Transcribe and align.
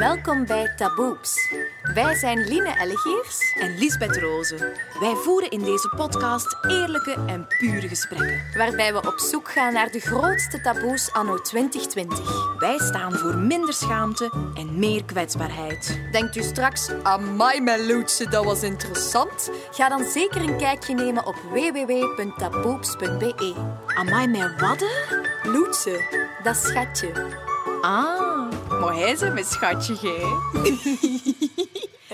Welkom 0.00 0.46
bij 0.46 0.72
Taboeps. 0.76 1.52
Wij 1.94 2.14
zijn 2.14 2.38
Line 2.38 2.78
Ellegeers 2.78 3.56
en 3.58 3.78
Lisbeth 3.78 4.16
Rozen. 4.16 4.58
Wij 5.00 5.14
voeren 5.14 5.50
in 5.50 5.62
deze 5.62 5.92
podcast 5.96 6.56
eerlijke 6.62 7.16
en 7.26 7.46
pure 7.58 7.88
gesprekken. 7.88 8.42
waarbij 8.56 8.92
we 8.92 8.98
op 8.98 9.18
zoek 9.18 9.50
gaan 9.50 9.72
naar 9.72 9.90
de 9.90 10.00
grootste 10.00 10.60
taboes 10.60 11.12
anno 11.12 11.40
2020. 11.40 12.58
Wij 12.58 12.78
staan 12.78 13.12
voor 13.12 13.38
minder 13.38 13.74
schaamte 13.74 14.32
en 14.54 14.78
meer 14.78 15.04
kwetsbaarheid. 15.04 16.00
Denkt 16.12 16.36
u 16.36 16.42
straks, 16.42 16.90
amai 17.02 17.60
mijn 17.60 17.86
loetje, 17.86 18.28
dat 18.28 18.44
was 18.44 18.62
interessant? 18.62 19.50
Ga 19.70 19.88
dan 19.88 20.04
zeker 20.04 20.40
een 20.40 20.56
kijkje 20.56 20.94
nemen 20.94 21.26
op 21.26 21.36
www.taboeps.be. 21.50 23.54
Amai, 23.86 24.28
mijn 24.28 24.58
wadden? 24.58 24.90
Loetje, 25.42 26.00
dat 26.42 26.56
schatje. 26.56 27.12
Ah, 27.80 28.39
maar 28.80 28.94
hij 28.94 29.10
is 29.10 29.20
mijn 29.20 29.44
schatje, 29.44 29.94
gij. 29.96 30.22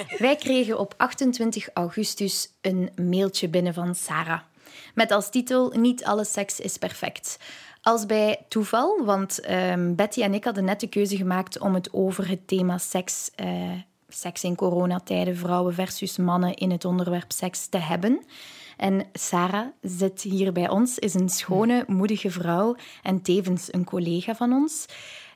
Wij 0.18 0.36
kregen 0.36 0.78
op 0.78 0.94
28 0.96 1.68
augustus 1.74 2.48
een 2.60 2.90
mailtje 3.02 3.48
binnen 3.48 3.74
van 3.74 3.94
Sarah. 3.94 4.40
Met 4.94 5.10
als 5.10 5.30
titel 5.30 5.72
Niet 5.76 6.04
alle 6.04 6.24
seks 6.24 6.60
is 6.60 6.76
perfect. 6.76 7.38
Als 7.82 8.06
bij 8.06 8.44
toeval, 8.48 9.04
want 9.04 9.40
ehm, 9.40 9.94
Betty 9.94 10.22
en 10.22 10.34
ik 10.34 10.44
hadden 10.44 10.64
net 10.64 10.80
de 10.80 10.86
keuze 10.86 11.16
gemaakt 11.16 11.58
om 11.58 11.74
het 11.74 11.92
over 11.92 12.28
het 12.28 12.48
thema 12.48 12.78
seks, 12.78 13.30
eh, 13.34 13.70
seks 14.08 14.44
in 14.44 14.54
coronatijden, 14.54 15.36
vrouwen 15.36 15.74
versus 15.74 16.16
mannen 16.16 16.54
in 16.54 16.70
het 16.70 16.84
onderwerp 16.84 17.32
seks 17.32 17.66
te 17.66 17.78
hebben. 17.78 18.24
En 18.76 19.06
Sarah 19.12 19.66
zit 19.82 20.22
hier 20.22 20.52
bij 20.52 20.68
ons, 20.68 20.98
is 20.98 21.14
een 21.14 21.28
schone, 21.28 21.84
moedige 21.86 22.30
vrouw 22.30 22.76
en 23.02 23.22
tevens 23.22 23.72
een 23.72 23.84
collega 23.84 24.34
van 24.34 24.52
ons 24.52 24.86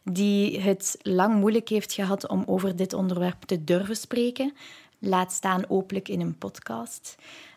die 0.02 0.60
het 0.60 0.98
lang 1.02 1.34
moeilijk 1.34 1.68
heeft 1.68 1.92
gehad 1.92 2.28
om 2.28 2.42
over 2.46 2.76
dit 2.76 2.92
onderwerp 2.92 3.42
te 3.42 3.64
durven 3.64 3.96
spreken. 3.96 4.52
Laat 4.98 5.32
staan 5.32 5.64
openlijk 5.68 6.08
in 6.08 6.20
een 6.20 6.38
podcast. 6.38 7.16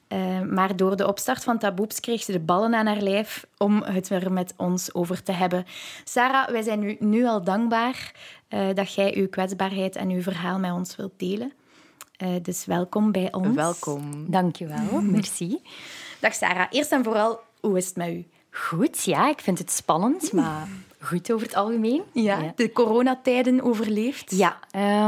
Uh, 0.10 0.42
maar 0.42 0.76
door 0.76 0.96
de 0.96 1.08
opstart 1.08 1.44
van 1.44 1.58
Taboeps 1.58 2.00
kreeg 2.00 2.24
ze 2.24 2.32
de 2.32 2.40
ballen 2.40 2.76
aan 2.76 2.86
haar 2.86 3.02
lijf 3.02 3.46
om 3.58 3.84
het 3.84 4.10
er 4.10 4.32
met 4.32 4.54
ons 4.58 4.94
over 4.94 5.24
te 5.24 5.32
hebben. 5.32 5.66
Sarah, 6.04 6.50
wij 6.50 6.62
zijn 6.62 6.84
u 6.84 6.96
nu 7.00 7.26
al 7.26 7.44
dankbaar 7.44 8.12
uh, 8.50 8.74
dat 8.74 8.94
jij 8.94 9.16
uw 9.16 9.30
kwetsbaarheid 9.30 9.96
en 9.96 10.10
uw 10.10 10.22
verhaal 10.22 10.60
met 10.60 10.72
ons 10.72 10.96
wilt 10.96 11.14
delen. 11.18 11.52
Uh, 12.24 12.30
dus 12.42 12.66
welkom 12.66 13.12
bij 13.12 13.34
ons. 13.34 13.56
Welkom. 13.56 14.32
Dank 14.32 14.56
je 14.56 14.68
wel, 14.68 15.02
merci. 15.02 15.62
Dag 16.20 16.34
Sarah, 16.34 16.68
eerst 16.70 16.92
en 16.92 17.04
vooral, 17.04 17.40
hoe 17.60 17.78
is 17.78 17.86
het 17.86 17.96
met 17.96 18.10
u? 18.10 18.26
Goed, 18.52 19.04
ja, 19.04 19.30
ik 19.30 19.40
vind 19.40 19.58
het 19.58 19.72
spannend, 19.72 20.32
maar 20.32 20.68
goed 21.06 21.32
over 21.32 21.48
het 21.48 21.56
algemeen. 21.56 22.04
Ja, 22.12 22.40
ja. 22.40 22.52
de 22.56 22.72
coronatijden 22.72 23.62
overleefd. 23.62 24.36
Ja, 24.36 24.60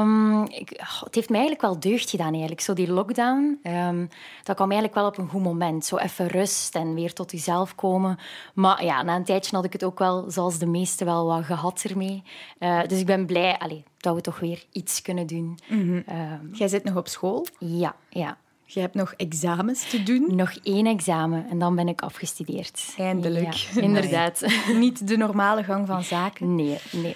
um, 0.02 0.44
ik, 0.44 0.72
oh, 0.80 1.02
het 1.02 1.16
heeft 1.16 1.30
mij 1.30 1.40
eigenlijk 1.40 1.62
wel 1.62 1.80
deugd 1.92 2.10
gedaan. 2.10 2.32
Eigenlijk. 2.32 2.62
Zo 2.62 2.74
die 2.74 2.92
lockdown, 2.92 3.60
um, 3.64 4.10
dat 4.44 4.56
kwam 4.56 4.72
eigenlijk 4.72 5.00
wel 5.00 5.08
op 5.08 5.18
een 5.18 5.30
goed 5.30 5.44
moment. 5.44 5.86
Zo 5.86 5.98
even 5.98 6.28
rust 6.28 6.76
en 6.76 6.94
weer 6.94 7.14
tot 7.14 7.32
jezelf 7.32 7.76
komen. 7.76 8.20
Maar 8.54 8.84
ja, 8.84 9.04
na 9.04 9.16
een 9.16 9.24
tijdje 9.24 9.56
had 9.56 9.66
ik 9.66 9.74
het 9.74 9.84
ook 9.84 10.00
wel, 10.00 10.32
zoals 10.32 10.58
de 10.58 10.66
meesten, 10.66 11.06
wel 11.06 11.26
wat 11.26 11.44
gehad 11.44 11.84
ermee. 11.90 12.24
Uh, 12.59 12.84
dus 12.88 13.00
ik 13.00 13.06
ben 13.06 13.26
blij 13.26 13.58
allee, 13.58 13.84
dat 13.98 14.16
we 14.16 14.22
toch 14.22 14.40
weer 14.40 14.64
iets 14.72 15.02
kunnen 15.02 15.28
doen. 15.28 15.59
Mm 15.68 15.80
-hmm. 15.80 16.04
um, 16.18 16.50
Jij 16.54 16.68
zit 16.68 16.84
nog 16.84 16.96
op 16.96 17.08
school? 17.08 17.46
Ja, 17.59 17.96
ja. 18.09 18.38
Je 18.66 18.80
hebt 18.80 18.96
nog 18.96 19.14
examens 19.14 19.90
te 19.90 20.04
doen? 20.04 20.36
Nog 20.36 20.56
één 20.64 20.86
examen 20.86 21.50
en 21.50 21.60
dan 21.60 21.76
ben 21.76 21.88
ik 21.88 22.02
afgestudeerd. 22.02 22.94
Eindelijk. 22.98 23.54
Ja, 23.54 23.82
inderdaad. 23.82 24.46
Niet 24.74 25.08
de 25.08 25.18
normale 25.18 25.64
gang 25.64 25.88
van 25.88 26.04
zaken. 26.04 26.56
Nee, 26.56 26.78
nee. 26.92 27.16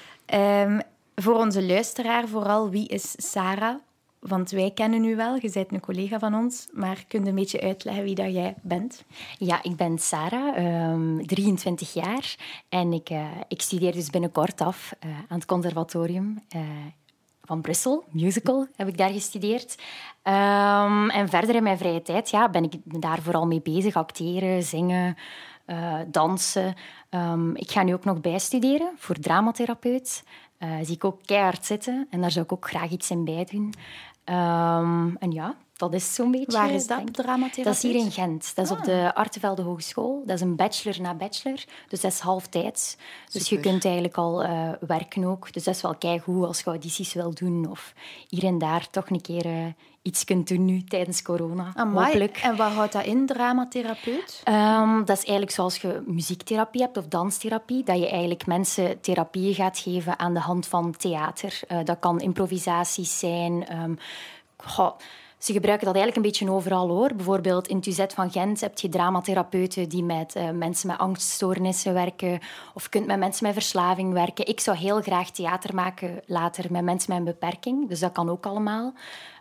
Um, 0.63 0.81
voor 1.15 1.35
onze 1.35 1.63
luisteraar 1.63 2.27
vooral, 2.27 2.69
wie 2.69 2.87
is 2.87 3.13
Sarah? 3.17 3.75
Want 4.19 4.51
wij 4.51 4.71
kennen 4.71 5.03
u 5.03 5.15
wel, 5.15 5.35
je 5.35 5.51
bent 5.53 5.71
een 5.71 5.79
collega 5.79 6.19
van 6.19 6.35
ons, 6.35 6.67
maar 6.71 7.03
kun 7.07 7.23
je 7.23 7.29
een 7.29 7.35
beetje 7.35 7.61
uitleggen 7.61 8.03
wie 8.03 8.15
dat 8.15 8.33
jij 8.33 8.55
bent? 8.61 9.03
Ja, 9.37 9.63
ik 9.63 9.75
ben 9.75 9.97
Sarah, 9.97 10.91
um, 10.91 11.27
23 11.27 11.93
jaar 11.93 12.35
en 12.69 12.93
ik, 12.93 13.09
uh, 13.09 13.27
ik 13.47 13.61
studeer 13.61 13.91
dus 13.91 14.09
binnenkort 14.09 14.61
af 14.61 14.95
uh, 15.05 15.11
aan 15.11 15.37
het 15.37 15.45
conservatorium 15.45 16.43
uh, 16.55 16.61
van 17.49 17.61
Brussel, 17.61 18.03
musical, 18.11 18.67
heb 18.75 18.87
ik 18.87 18.97
daar 18.97 19.09
gestudeerd. 19.09 19.75
Um, 20.23 21.09
en 21.09 21.29
verder 21.29 21.55
in 21.55 21.63
mijn 21.63 21.77
vrije 21.77 22.01
tijd 22.01 22.29
ja, 22.29 22.49
ben 22.49 22.63
ik 22.63 22.73
daar 22.83 23.21
vooral 23.21 23.47
mee 23.47 23.61
bezig. 23.61 23.95
Acteren, 23.95 24.63
zingen, 24.63 25.17
uh, 25.67 25.99
dansen. 26.07 26.73
Um, 27.09 27.55
ik 27.55 27.71
ga 27.71 27.83
nu 27.83 27.93
ook 27.93 28.05
nog 28.05 28.21
bijstuderen 28.21 28.91
voor 28.97 29.15
dramatherapeut. 29.15 30.23
Uh, 30.59 30.69
zie 30.81 30.95
ik 30.95 31.03
ook 31.03 31.19
keihard 31.25 31.65
zitten 31.65 32.07
en 32.09 32.21
daar 32.21 32.31
zou 32.31 32.45
ik 32.45 32.51
ook 32.51 32.69
graag 32.69 32.89
iets 32.89 33.09
in 33.09 33.23
bij 33.25 33.47
doen. 33.51 33.73
Um, 34.35 35.17
en 35.17 35.31
ja, 35.31 35.55
dat 35.79 35.93
is 35.93 36.13
zo'n 36.13 36.31
beetje... 36.31 36.57
Waar 36.57 36.71
is 36.71 36.87
dat, 36.87 37.13
dramatherapeut? 37.13 37.65
Dat 37.65 37.73
is 37.73 37.81
hier 37.81 37.95
in 37.95 38.11
Gent. 38.11 38.55
Dat 38.55 38.65
is 38.65 38.71
ah. 38.71 38.77
op 38.77 38.83
de 38.83 39.11
Artevelde 39.13 39.61
Hogeschool. 39.61 40.23
Dat 40.25 40.35
is 40.35 40.41
een 40.41 40.55
bachelor 40.55 41.01
na 41.01 41.13
bachelor. 41.13 41.63
Dus 41.87 42.01
dat 42.01 42.11
is 42.11 42.19
halftijds. 42.19 42.97
Dus 43.31 43.47
Super. 43.47 43.63
je 43.63 43.69
kunt 43.69 43.85
eigenlijk 43.85 44.17
al 44.17 44.43
uh, 44.43 44.69
werken 44.79 45.23
ook. 45.23 45.53
Dus 45.53 45.63
dat 45.63 45.75
is 45.75 45.81
wel 45.81 45.95
keigoed 45.95 46.45
als 46.45 46.59
je 46.59 46.65
audities 46.65 47.13
wil 47.13 47.33
doen. 47.33 47.69
Of 47.69 47.93
hier 48.27 48.43
en 48.43 48.57
daar 48.57 48.89
toch 48.89 49.09
een 49.09 49.21
keer 49.21 49.45
uh, 49.45 49.65
iets 50.01 50.23
kunt 50.23 50.47
doen 50.47 50.65
nu 50.65 50.83
tijdens 50.83 51.21
corona. 51.21 51.71
Amai. 51.75 52.05
Hopelijk. 52.05 52.37
En 52.37 52.55
wat 52.55 52.71
houdt 52.71 52.93
dat 52.93 53.05
in, 53.05 53.25
dramatherapeut? 53.25 54.41
Um, 54.45 55.05
dat 55.05 55.17
is 55.17 55.23
eigenlijk 55.23 55.51
zoals 55.51 55.77
je 55.77 56.03
muziektherapie 56.05 56.81
hebt 56.81 56.97
of 56.97 57.07
danstherapie. 57.07 57.83
Dat 57.83 57.97
je 57.97 58.09
eigenlijk 58.09 58.45
mensen 58.45 59.01
therapieën 59.01 59.53
gaat 59.53 59.77
geven 59.77 60.19
aan 60.19 60.33
de 60.33 60.39
hand 60.39 60.67
van 60.67 60.95
theater. 60.97 61.59
Uh, 61.71 61.77
dat 61.83 61.99
kan 61.99 62.19
improvisaties 62.19 63.19
zijn... 63.19 63.81
Um, 63.83 63.97
goh, 64.57 64.91
ze 65.39 65.53
gebruiken 65.53 65.85
dat 65.85 65.95
eigenlijk 65.95 66.15
een 66.15 66.31
beetje 66.31 66.55
overal 66.55 66.87
hoor. 66.87 67.15
Bijvoorbeeld 67.15 67.67
in 67.67 67.83
UZ 67.87 68.05
van 68.07 68.31
Gent 68.31 68.61
heb 68.61 68.79
je 68.79 68.89
dramatherapeuten 68.89 69.89
die 69.89 70.03
met 70.03 70.35
uh, 70.35 70.49
mensen 70.49 70.87
met 70.87 70.97
angststoornissen 70.97 71.93
werken. 71.93 72.39
Of 72.73 72.89
kunt 72.89 73.05
met 73.05 73.19
mensen 73.19 73.45
met 73.45 73.53
verslaving 73.53 74.13
werken. 74.13 74.47
Ik 74.47 74.59
zou 74.59 74.77
heel 74.77 75.01
graag 75.01 75.31
theater 75.31 75.75
maken 75.75 76.21
later 76.25 76.71
met 76.71 76.83
mensen 76.83 77.09
met 77.09 77.19
een 77.19 77.33
beperking. 77.33 77.89
Dus 77.89 77.99
dat 77.99 78.11
kan 78.11 78.29
ook 78.29 78.45
allemaal. 78.45 78.85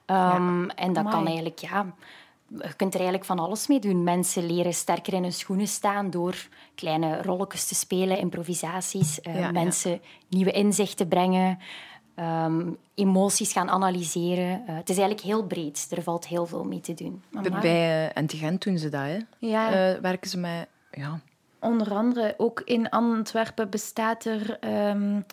Um, 0.06 0.64
ja, 0.64 0.74
en 0.74 0.92
dat 0.92 1.04
amai. 1.04 1.14
kan 1.14 1.26
eigenlijk, 1.26 1.58
ja... 1.58 1.86
Je 2.50 2.74
kunt 2.76 2.94
er 2.94 3.00
eigenlijk 3.00 3.24
van 3.24 3.38
alles 3.38 3.66
mee 3.66 3.78
doen. 3.78 4.04
Mensen 4.04 4.46
leren 4.46 4.74
sterker 4.74 5.12
in 5.12 5.22
hun 5.22 5.32
schoenen 5.32 5.66
staan 5.66 6.10
door 6.10 6.48
kleine 6.74 7.22
rolletjes 7.22 7.66
te 7.66 7.74
spelen, 7.74 8.18
improvisaties. 8.18 9.18
Uh, 9.22 9.40
ja, 9.40 9.50
mensen 9.50 9.90
ja. 9.90 9.98
nieuwe 10.28 10.50
inzichten 10.50 11.08
brengen. 11.08 11.58
Um, 12.20 12.76
emoties 12.94 13.52
gaan 13.52 13.70
analyseren. 13.70 14.62
Uh, 14.68 14.76
het 14.76 14.88
is 14.88 14.98
eigenlijk 14.98 15.26
heel 15.26 15.42
breed. 15.42 15.86
Er 15.90 16.02
valt 16.02 16.26
heel 16.26 16.46
veel 16.46 16.64
mee 16.64 16.80
te 16.80 16.94
doen. 16.94 17.22
Amai. 17.32 17.60
Bij 17.60 18.06
uh, 18.06 18.14
Antigent 18.14 18.62
doen 18.62 18.78
ze 18.78 18.88
dat, 18.88 19.00
hè? 19.00 19.18
Ja. 19.38 19.92
Uh, 19.92 20.00
werken 20.00 20.30
ze 20.30 20.38
met... 20.38 20.66
Ja. 20.90 21.20
Onder 21.60 21.92
andere, 21.92 22.34
ook 22.36 22.62
in 22.64 22.88
Antwerpen 22.88 23.70
bestaat 23.70 24.24
er 24.24 24.58
um, 24.90 25.24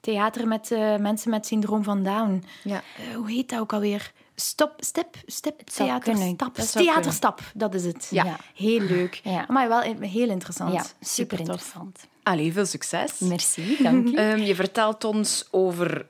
theater 0.00 0.48
met 0.48 0.70
mensen 1.00 1.30
met 1.30 1.46
syndroom 1.46 1.84
van 1.84 2.02
Down. 2.02 2.44
Ja. 2.64 2.82
hoe 3.14 3.30
heet 3.30 3.48
dat 3.48 3.60
ook 3.60 3.72
alweer? 3.72 4.12
Stop, 4.34 4.74
step, 4.76 5.16
step, 5.26 5.60
theaterstap. 5.60 6.54
Theaterstap, 6.54 7.40
dat 7.54 7.74
is 7.74 7.84
het. 7.84 8.08
Ja. 8.10 8.24
ja. 8.24 8.36
Heel 8.54 8.80
leuk. 8.80 9.20
Ja. 9.24 9.44
Maar 9.48 9.68
wel 9.68 9.80
heel 10.00 10.28
interessant. 10.28 10.72
Ja, 10.72 10.82
super, 10.82 10.96
super 11.00 11.38
interessant. 11.38 12.08
Allee, 12.22 12.52
veel 12.52 12.66
succes. 12.66 13.18
Merci, 13.18 13.76
dank 13.82 14.08
je. 14.08 14.20
um, 14.20 14.38
je 14.38 14.54
vertelt 14.54 15.04
ons 15.04 15.48
over 15.50 16.06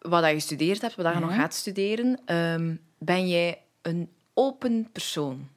wat 0.00 0.24
je 0.24 0.32
gestudeerd 0.32 0.80
hebt, 0.80 0.94
wat 0.94 1.14
je 1.14 1.20
nog 1.20 1.34
gaat 1.34 1.54
studeren. 1.54 2.20
Um, 2.26 2.80
ben 2.98 3.28
jij 3.28 3.62
een 3.82 4.10
open 4.34 4.88
persoon? 4.92 5.48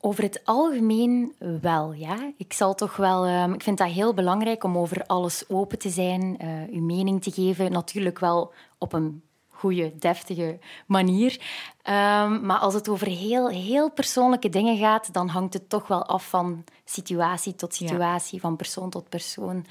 Over 0.00 0.22
het 0.22 0.40
algemeen 0.44 1.34
wel, 1.60 1.92
ja. 1.92 2.32
Ik 2.36 2.52
zal 2.52 2.74
toch 2.74 2.96
wel... 2.96 3.28
Um, 3.28 3.52
ik 3.54 3.62
vind 3.62 3.78
dat 3.78 3.88
heel 3.88 4.14
belangrijk 4.14 4.64
om 4.64 4.78
over 4.78 5.06
alles 5.06 5.44
open 5.48 5.78
te 5.78 5.90
zijn, 5.90 6.38
uh, 6.42 6.76
uw 6.76 6.82
mening 6.82 7.22
te 7.22 7.30
geven. 7.30 7.72
Natuurlijk 7.72 8.18
wel 8.18 8.52
op 8.78 8.92
een 8.92 9.22
goede, 9.48 9.92
deftige 9.98 10.58
manier. 10.86 11.32
Um, 11.32 12.46
maar 12.46 12.58
als 12.58 12.74
het 12.74 12.88
over 12.88 13.06
heel, 13.06 13.48
heel 13.48 13.90
persoonlijke 13.90 14.48
dingen 14.48 14.78
gaat, 14.78 15.12
dan 15.12 15.28
hangt 15.28 15.54
het 15.54 15.68
toch 15.68 15.86
wel 15.86 16.04
af 16.04 16.28
van 16.28 16.64
situatie 16.84 17.54
tot 17.54 17.74
situatie, 17.74 18.34
ja. 18.34 18.40
van 18.40 18.56
persoon 18.56 18.90
tot 18.90 19.08
persoon. 19.08 19.66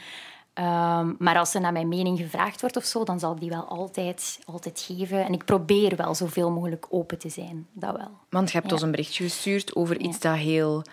Um, 0.59 1.15
maar 1.19 1.37
als 1.37 1.53
er 1.53 1.61
naar 1.61 1.71
mijn 1.71 1.87
mening 1.87 2.17
gevraagd 2.17 2.61
wordt 2.61 2.77
of 2.77 2.83
zo, 2.83 3.03
dan 3.03 3.19
zal 3.19 3.33
ik 3.33 3.39
die 3.39 3.49
wel 3.49 3.65
altijd, 3.65 4.39
altijd 4.45 4.85
geven. 4.87 5.25
En 5.25 5.33
ik 5.33 5.45
probeer 5.45 5.95
wel 5.95 6.15
zoveel 6.15 6.51
mogelijk 6.51 6.85
open 6.89 7.17
te 7.17 7.29
zijn. 7.29 7.67
Dat 7.71 7.95
wel. 7.97 8.11
Want 8.29 8.51
je 8.51 8.57
hebt 8.57 8.67
ja. 8.67 8.73
ons 8.73 8.83
een 8.83 8.91
berichtje 8.91 9.23
gestuurd 9.23 9.75
over 9.75 9.99
iets 9.99 10.17
ja. 10.21 10.31
dat 10.31 10.39
heel... 10.39 10.83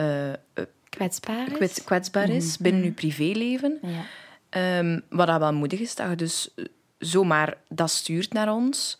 Uh, 0.00 0.32
kwetsbaar 0.88 1.46
is, 1.46 1.52
kwets, 1.52 1.84
kwetsbaar 1.84 2.28
is 2.28 2.44
mm 2.44 2.50
-hmm. 2.50 2.62
binnen 2.62 2.82
je 2.82 2.92
privéleven. 2.92 3.80
Um, 4.50 5.02
wat 5.08 5.26
dat 5.26 5.38
wel 5.38 5.52
moedig 5.52 5.80
is, 5.80 5.94
dat 5.94 6.08
je 6.08 6.16
dus 6.16 6.54
zomaar 6.98 7.56
dat 7.68 7.90
stuurt 7.90 8.32
naar 8.32 8.52
ons. 8.52 8.96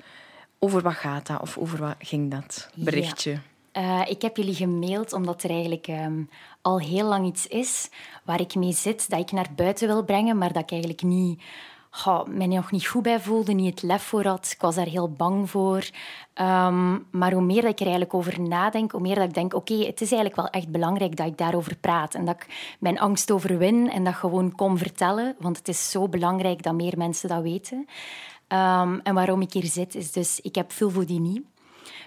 Over 0.59 0.83
wat 0.83 0.95
gaat 0.95 1.27
dat? 1.27 1.41
Of 1.41 1.59
over 1.59 1.79
wat 1.79 1.95
ging 1.99 2.31
dat 2.31 2.69
berichtje? 2.75 3.39
Uh, 3.79 4.00
ik 4.06 4.23
heb 4.23 4.37
jullie 4.37 4.55
gemaild 4.55 5.12
omdat 5.12 5.43
er 5.43 5.50
eigenlijk 5.50 5.87
um, 5.88 6.29
al 6.62 6.81
heel 6.81 7.06
lang 7.06 7.26
iets 7.26 7.47
is 7.47 7.91
waar 8.25 8.41
ik 8.41 8.55
mee 8.55 8.73
zit, 8.73 9.11
dat 9.11 9.21
ik 9.21 9.32
naar 9.32 9.49
buiten 9.56 9.87
wil 9.87 10.05
brengen, 10.05 10.38
maar 10.38 10.53
dat 10.53 10.62
ik 10.62 10.71
eigenlijk 10.71 11.03
niet, 11.03 11.43
mij 12.26 12.47
nog 12.47 12.71
niet 12.71 12.87
goed 12.87 13.03
bij 13.03 13.21
voelde, 13.21 13.53
niet 13.53 13.71
het 13.71 13.82
lef 13.82 14.03
voor 14.03 14.26
had. 14.26 14.50
Ik 14.55 14.61
was 14.61 14.75
daar 14.75 14.87
heel 14.87 15.11
bang 15.11 15.50
voor. 15.50 15.88
Ehm, 16.35 16.99
maar 17.11 17.32
hoe 17.32 17.43
meer 17.43 17.62
dat 17.62 17.71
ik 17.71 17.79
er 17.79 17.87
eigenlijk 17.87 18.15
over 18.15 18.41
nadenk, 18.41 18.93
hoe 18.93 19.00
meer 19.00 19.15
dat 19.15 19.25
ik 19.25 19.35
denk, 19.35 19.55
oké, 19.55 19.75
het 19.75 20.00
is 20.00 20.12
eigenlijk 20.12 20.37
wel 20.37 20.49
echt 20.49 20.69
belangrijk 20.69 21.17
dat 21.17 21.26
ik 21.26 21.38
daarover 21.38 21.76
praat. 21.76 22.15
En 22.15 22.25
dat 22.25 22.35
ik 22.35 22.76
mijn 22.81 23.00
angst 23.00 23.31
overwin 23.31 23.91
en 23.91 24.05
dat 24.05 24.15
gewoon 24.15 24.55
kom 24.55 24.79
vertellen. 24.79 25.37
Want 25.38 25.56
het 25.56 25.69
is 25.69 25.91
zo 25.91 26.09
belangrijk 26.09 26.62
dat 26.62 26.75
meer 26.75 26.94
mensen 26.97 27.29
dat 27.29 27.43
weten. 27.43 27.87
Ehm, 28.49 28.99
en 29.03 29.15
waarom 29.15 29.41
ik 29.41 29.53
hier 29.53 29.65
zit, 29.65 29.94
is 29.94 30.12
dus, 30.12 30.41
ik 30.41 30.55
heb 30.55 30.73
vulvodynie. 30.73 31.44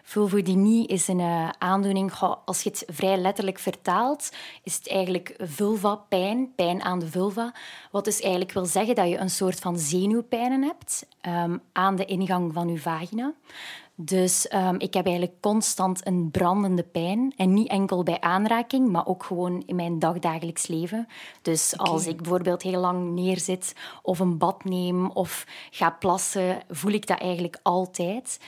Vulvodynie 0.10 0.88
is 0.88 1.08
een 1.08 1.20
uh, 1.20 1.50
aandoening, 1.58 2.12
als 2.46 2.62
je 2.62 2.70
het 2.70 2.84
vrij 2.88 3.18
letterlijk 3.18 3.60
vertaalt, 3.60 4.30
is 4.64 4.76
het 4.76 4.90
eigenlijk 4.90 5.36
vulva-pijn, 5.40 6.52
pijn 6.56 6.82
aan 6.82 7.00
de 7.00 7.08
vulva. 7.08 7.54
Wat 7.92 8.06
dus 8.06 8.22
eigenlijk 8.22 8.52
wil 8.52 8.66
zeggen 8.66 8.96
dat 8.96 9.10
je 9.10 9.18
een 9.18 9.30
soort 9.30 9.60
van 9.60 9.80
zenuwpijnen 9.80 10.64
hebt 10.64 11.08
um, 11.22 11.62
aan 11.72 11.96
de 11.96 12.06
ingang 12.06 12.54
van 12.54 12.68
je 12.70 12.80
vagina. 12.80 13.34
Dus 13.96 14.52
um, 14.54 14.80
ik 14.80 14.94
heb 14.94 15.06
eigenlijk 15.06 15.42
constant 15.42 16.08
een 16.08 16.32
brandende 16.32 16.84
pijn. 16.84 17.34
En 17.38 17.54
niet 17.54 17.70
enkel 17.70 18.04
bij 18.04 18.20
aanraking, 18.20 18.90
maar 18.90 19.06
ook 19.06 19.24
gewoon 19.24 19.64
in 19.66 19.76
mijn 19.76 20.00
dagdagelijks 20.00 20.68
leven. 20.68 21.08
Dus 21.42 21.78
als 21.78 22.08
ik 22.08 22.18
bijvoorbeeld 22.18 22.62
heel 22.62 22.80
lang 22.80 23.14
neerzit 23.14 23.76
of 24.02 24.20
een 24.20 24.38
bad 24.38 24.64
neem 24.64 25.10
of 25.10 25.46
ga 25.72 25.90
plassen, 25.90 26.60
voel 26.70 26.92
ik 26.92 27.08
dat 27.08 27.20
eigenlijk 27.20 27.60
altijd. 27.64 28.40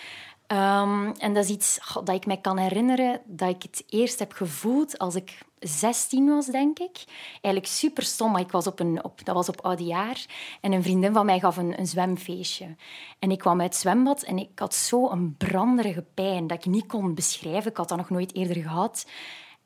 Um, 0.51 1.11
en 1.11 1.33
dat 1.33 1.43
is 1.43 1.49
iets 1.49 1.79
dat 1.93 2.15
ik 2.15 2.25
me 2.25 2.41
kan 2.41 2.57
herinneren 2.57 3.21
dat 3.25 3.49
ik 3.49 3.61
het 3.61 3.83
eerst 3.89 4.19
heb 4.19 4.31
gevoeld 4.31 4.97
als 4.97 5.15
ik 5.15 5.37
16 5.59 6.29
was, 6.29 6.45
denk 6.45 6.79
ik. 6.79 7.03
Eigenlijk 7.31 7.65
super 7.65 8.03
stom, 8.03 8.31
maar 8.31 8.41
ik 8.41 8.51
was 8.51 8.67
op 8.67 8.79
een, 8.79 9.03
op, 9.03 9.25
dat 9.25 9.35
was 9.35 9.49
op 9.49 9.61
oudejaar. 9.61 10.25
En 10.61 10.71
een 10.71 10.83
vriendin 10.83 11.13
van 11.13 11.25
mij 11.25 11.39
gaf 11.39 11.57
een, 11.57 11.79
een 11.79 11.87
zwemfeestje. 11.87 12.75
En 13.19 13.31
ik 13.31 13.37
kwam 13.37 13.61
uit 13.61 13.73
het 13.73 13.81
zwembad 13.81 14.21
en 14.23 14.37
ik 14.37 14.59
had 14.59 14.73
zo 14.73 15.09
een 15.09 15.35
branderige 15.37 16.05
pijn 16.13 16.47
dat 16.47 16.57
ik 16.57 16.65
niet 16.65 16.85
kon 16.85 17.13
beschrijven. 17.13 17.71
Ik 17.71 17.77
had 17.77 17.89
dat 17.89 17.97
nog 17.97 18.09
nooit 18.09 18.35
eerder 18.35 18.61
gehad. 18.61 19.05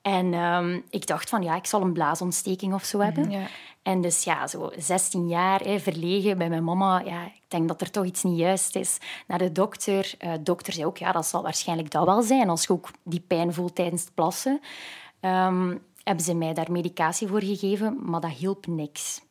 En 0.03 0.33
um, 0.33 0.83
ik 0.89 1.07
dacht 1.07 1.29
van, 1.29 1.43
ja, 1.43 1.55
ik 1.55 1.65
zal 1.65 1.81
een 1.81 1.93
blaasontsteking 1.93 2.73
of 2.73 2.83
zo 2.83 2.99
hebben. 2.99 3.31
Ja. 3.31 3.47
En 3.81 4.01
dus 4.01 4.23
ja, 4.23 4.47
zo 4.47 4.71
16 4.77 5.27
jaar, 5.27 5.59
hè, 5.59 5.79
verlegen 5.79 6.37
bij 6.37 6.49
mijn 6.49 6.63
mama. 6.63 6.99
Ja, 6.99 7.25
ik 7.25 7.41
denk 7.47 7.67
dat 7.67 7.81
er 7.81 7.91
toch 7.91 8.05
iets 8.05 8.23
niet 8.23 8.37
juist 8.37 8.75
is. 8.75 8.97
Naar 9.27 9.37
de 9.37 9.51
dokter. 9.51 10.13
Uh, 10.19 10.31
de 10.31 10.43
dokter 10.43 10.73
zei 10.73 10.85
ook, 10.85 10.97
ja, 10.97 11.11
dat 11.11 11.25
zal 11.25 11.41
waarschijnlijk 11.41 11.91
dat 11.91 12.05
wel 12.05 12.21
zijn. 12.21 12.49
Als 12.49 12.63
je 12.63 12.73
ook 12.73 12.89
die 13.03 13.23
pijn 13.27 13.53
voelt 13.53 13.75
tijdens 13.75 14.01
het 14.01 14.13
plassen. 14.13 14.61
Um, 15.21 15.81
hebben 16.03 16.23
ze 16.23 16.33
mij 16.35 16.53
daar 16.53 16.71
medicatie 16.71 17.27
voor 17.27 17.41
gegeven, 17.41 17.97
maar 18.01 18.21
dat 18.21 18.31
hielp 18.31 18.67
niks. 18.67 19.21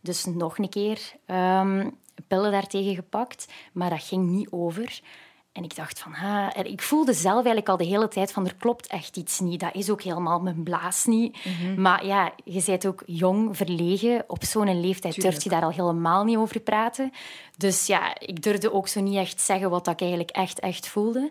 Dus 0.00 0.24
nog 0.24 0.58
een 0.58 0.68
keer 0.68 1.12
um, 1.26 1.96
pillen 2.28 2.52
daartegen 2.52 2.94
gepakt, 2.94 3.52
maar 3.72 3.90
dat 3.90 4.02
ging 4.02 4.28
niet 4.28 4.48
over. 4.50 5.00
En 5.52 5.64
ik 5.64 5.76
dacht 5.76 5.98
van, 5.98 6.12
ha, 6.12 6.54
ik 6.54 6.82
voelde 6.82 7.12
zelf 7.12 7.34
eigenlijk 7.34 7.68
al 7.68 7.76
de 7.76 7.84
hele 7.84 8.08
tijd 8.08 8.32
van 8.32 8.46
er 8.46 8.54
klopt 8.54 8.86
echt 8.86 9.16
iets 9.16 9.40
niet. 9.40 9.60
Dat 9.60 9.74
is 9.74 9.90
ook 9.90 10.02
helemaal 10.02 10.40
mijn 10.40 10.62
blaas 10.62 11.04
niet. 11.04 11.44
Mhm. 11.44 11.80
Maar 11.80 12.06
ja, 12.06 12.32
je 12.44 12.62
bent 12.66 12.86
ook 12.86 13.02
jong, 13.06 13.56
verlegen. 13.56 14.24
Op 14.26 14.44
zo'n 14.44 14.80
leeftijd 14.80 15.20
durf 15.20 15.42
je 15.42 15.50
daar 15.50 15.62
al 15.62 15.70
helemaal 15.70 16.24
niet 16.24 16.36
over 16.36 16.60
praten. 16.60 17.12
Dus 17.56 17.86
ja, 17.86 18.18
ik 18.18 18.42
durfde 18.42 18.72
ook 18.72 18.88
zo 18.88 19.00
niet 19.00 19.16
echt 19.16 19.40
zeggen 19.40 19.70
wat 19.70 19.86
ik 19.86 20.00
eigenlijk 20.00 20.30
echt, 20.30 20.60
echt 20.60 20.88
voelde. 20.88 21.30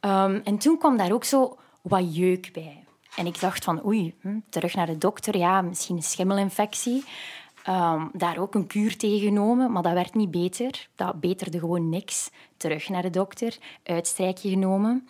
Um, 0.00 0.40
en 0.44 0.58
toen 0.58 0.78
kwam 0.78 0.96
daar 0.96 1.12
ook 1.12 1.24
zo 1.24 1.56
wat 1.82 2.16
jeuk 2.16 2.52
bij. 2.52 2.84
En 3.16 3.26
ik 3.26 3.40
dacht 3.40 3.64
van, 3.64 3.86
oei, 3.86 4.14
hm, 4.20 4.38
terug 4.48 4.74
naar 4.74 4.86
de 4.86 4.98
dokter. 4.98 5.36
Ja, 5.36 5.62
misschien 5.62 5.96
een 5.96 6.02
schimmelinfectie. 6.02 7.04
Um, 7.68 8.10
daar 8.12 8.38
ook 8.38 8.54
een 8.54 8.66
kuur 8.66 8.96
tegen 8.96 9.18
genomen, 9.18 9.72
maar 9.72 9.82
dat 9.82 9.92
werd 9.92 10.14
niet 10.14 10.30
beter. 10.30 10.88
Dat 10.94 11.20
beterde 11.20 11.58
gewoon 11.58 11.88
niks. 11.88 12.30
Terug 12.56 12.88
naar 12.88 13.02
de 13.02 13.10
dokter, 13.10 13.58
uitstrijkje 13.82 14.50
genomen. 14.50 15.08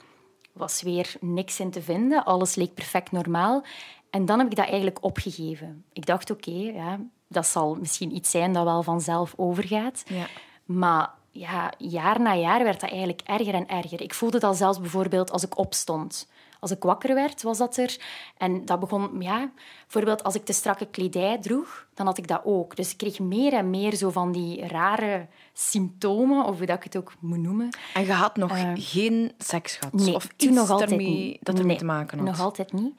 Was 0.52 0.82
weer 0.82 1.14
niks 1.20 1.60
in 1.60 1.70
te 1.70 1.82
vinden. 1.82 2.24
Alles 2.24 2.54
leek 2.54 2.74
perfect 2.74 3.12
normaal. 3.12 3.64
En 4.10 4.24
dan 4.24 4.38
heb 4.38 4.50
ik 4.50 4.56
dat 4.56 4.66
eigenlijk 4.66 5.04
opgegeven. 5.04 5.84
Ik 5.92 6.06
dacht, 6.06 6.30
oké, 6.30 6.50
ja, 6.50 7.00
dat 7.28 7.46
zal 7.46 7.74
misschien 7.74 8.14
iets 8.14 8.30
zijn 8.30 8.52
dat 8.52 8.64
wel 8.64 8.82
vanzelf 8.82 9.32
overgaat. 9.36 10.02
Ja. 10.06 10.26
Maar 10.64 11.10
ja, 11.30 11.72
jaar 11.78 12.20
na 12.20 12.34
jaar 12.34 12.62
werd 12.64 12.80
dat 12.80 12.90
eigenlijk 12.90 13.20
erger 13.24 13.54
en 13.54 13.68
erger. 13.68 14.00
Ik 14.00 14.14
voelde 14.14 14.38
dat 14.38 14.56
zelfs 14.56 14.80
bijvoorbeeld 14.80 15.30
als 15.30 15.44
ik 15.44 15.58
opstond. 15.58 16.28
Als 16.60 16.70
ik 16.70 16.82
wakker 16.82 17.14
werd, 17.14 17.42
was 17.42 17.58
dat 17.58 17.76
er. 17.76 17.96
En 18.36 18.64
dat 18.64 18.80
begon, 18.80 19.10
ja, 19.18 19.50
bijvoorbeeld 19.82 20.22
als 20.22 20.34
ik 20.34 20.44
te 20.44 20.52
strakke 20.52 20.86
kledij 20.86 21.38
droeg, 21.38 21.86
dan 21.94 22.06
had 22.06 22.18
ik 22.18 22.28
dat 22.28 22.40
ook. 22.44 22.76
Dus 22.76 22.90
ik 22.90 22.96
kreeg 22.96 23.18
meer 23.18 23.52
en 23.52 23.70
meer 23.70 23.94
zo 23.94 24.10
van 24.10 24.32
die 24.32 24.66
rare 24.66 25.26
symptomen, 25.52 26.44
of 26.44 26.56
hoe 26.56 26.66
dat 26.66 26.76
ik 26.76 26.84
het 26.84 26.96
ook 26.96 27.12
moet 27.20 27.38
noemen. 27.38 27.68
En 27.94 28.04
je 28.04 28.12
had 28.12 28.36
nog 28.36 28.52
uh, 28.52 28.72
geen 28.74 29.32
seks 29.38 29.76
gehad? 29.76 29.92
Nee, 29.92 30.14
of 30.14 30.28
toen 30.36 30.54
nog 30.54 30.70
altijd 30.70 30.96
niet. 31.00 31.38
dat 31.40 31.54
ermee 31.54 31.66
nee, 31.68 31.78
te 31.78 31.84
maken 31.84 32.18
had? 32.18 32.26
nog 32.26 32.40
altijd 32.40 32.72
niet. 32.72 32.94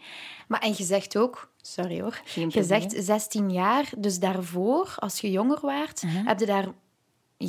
Maar 0.47 0.59
en 0.59 0.73
je 0.77 0.83
zegt 0.83 1.17
ook... 1.17 1.49
Sorry 1.61 2.01
hoor. 2.01 2.21
Je 2.49 2.63
zegt 2.63 2.93
16 2.97 3.51
jaar, 3.51 3.89
dus 3.97 4.19
daarvoor, 4.19 4.93
als 4.97 5.19
je 5.19 5.31
jonger 5.31 5.59
waart, 5.61 6.01
Uh-huh. 6.03 6.27
heb 6.27 6.39
je 6.39 6.45
daar 6.45 6.67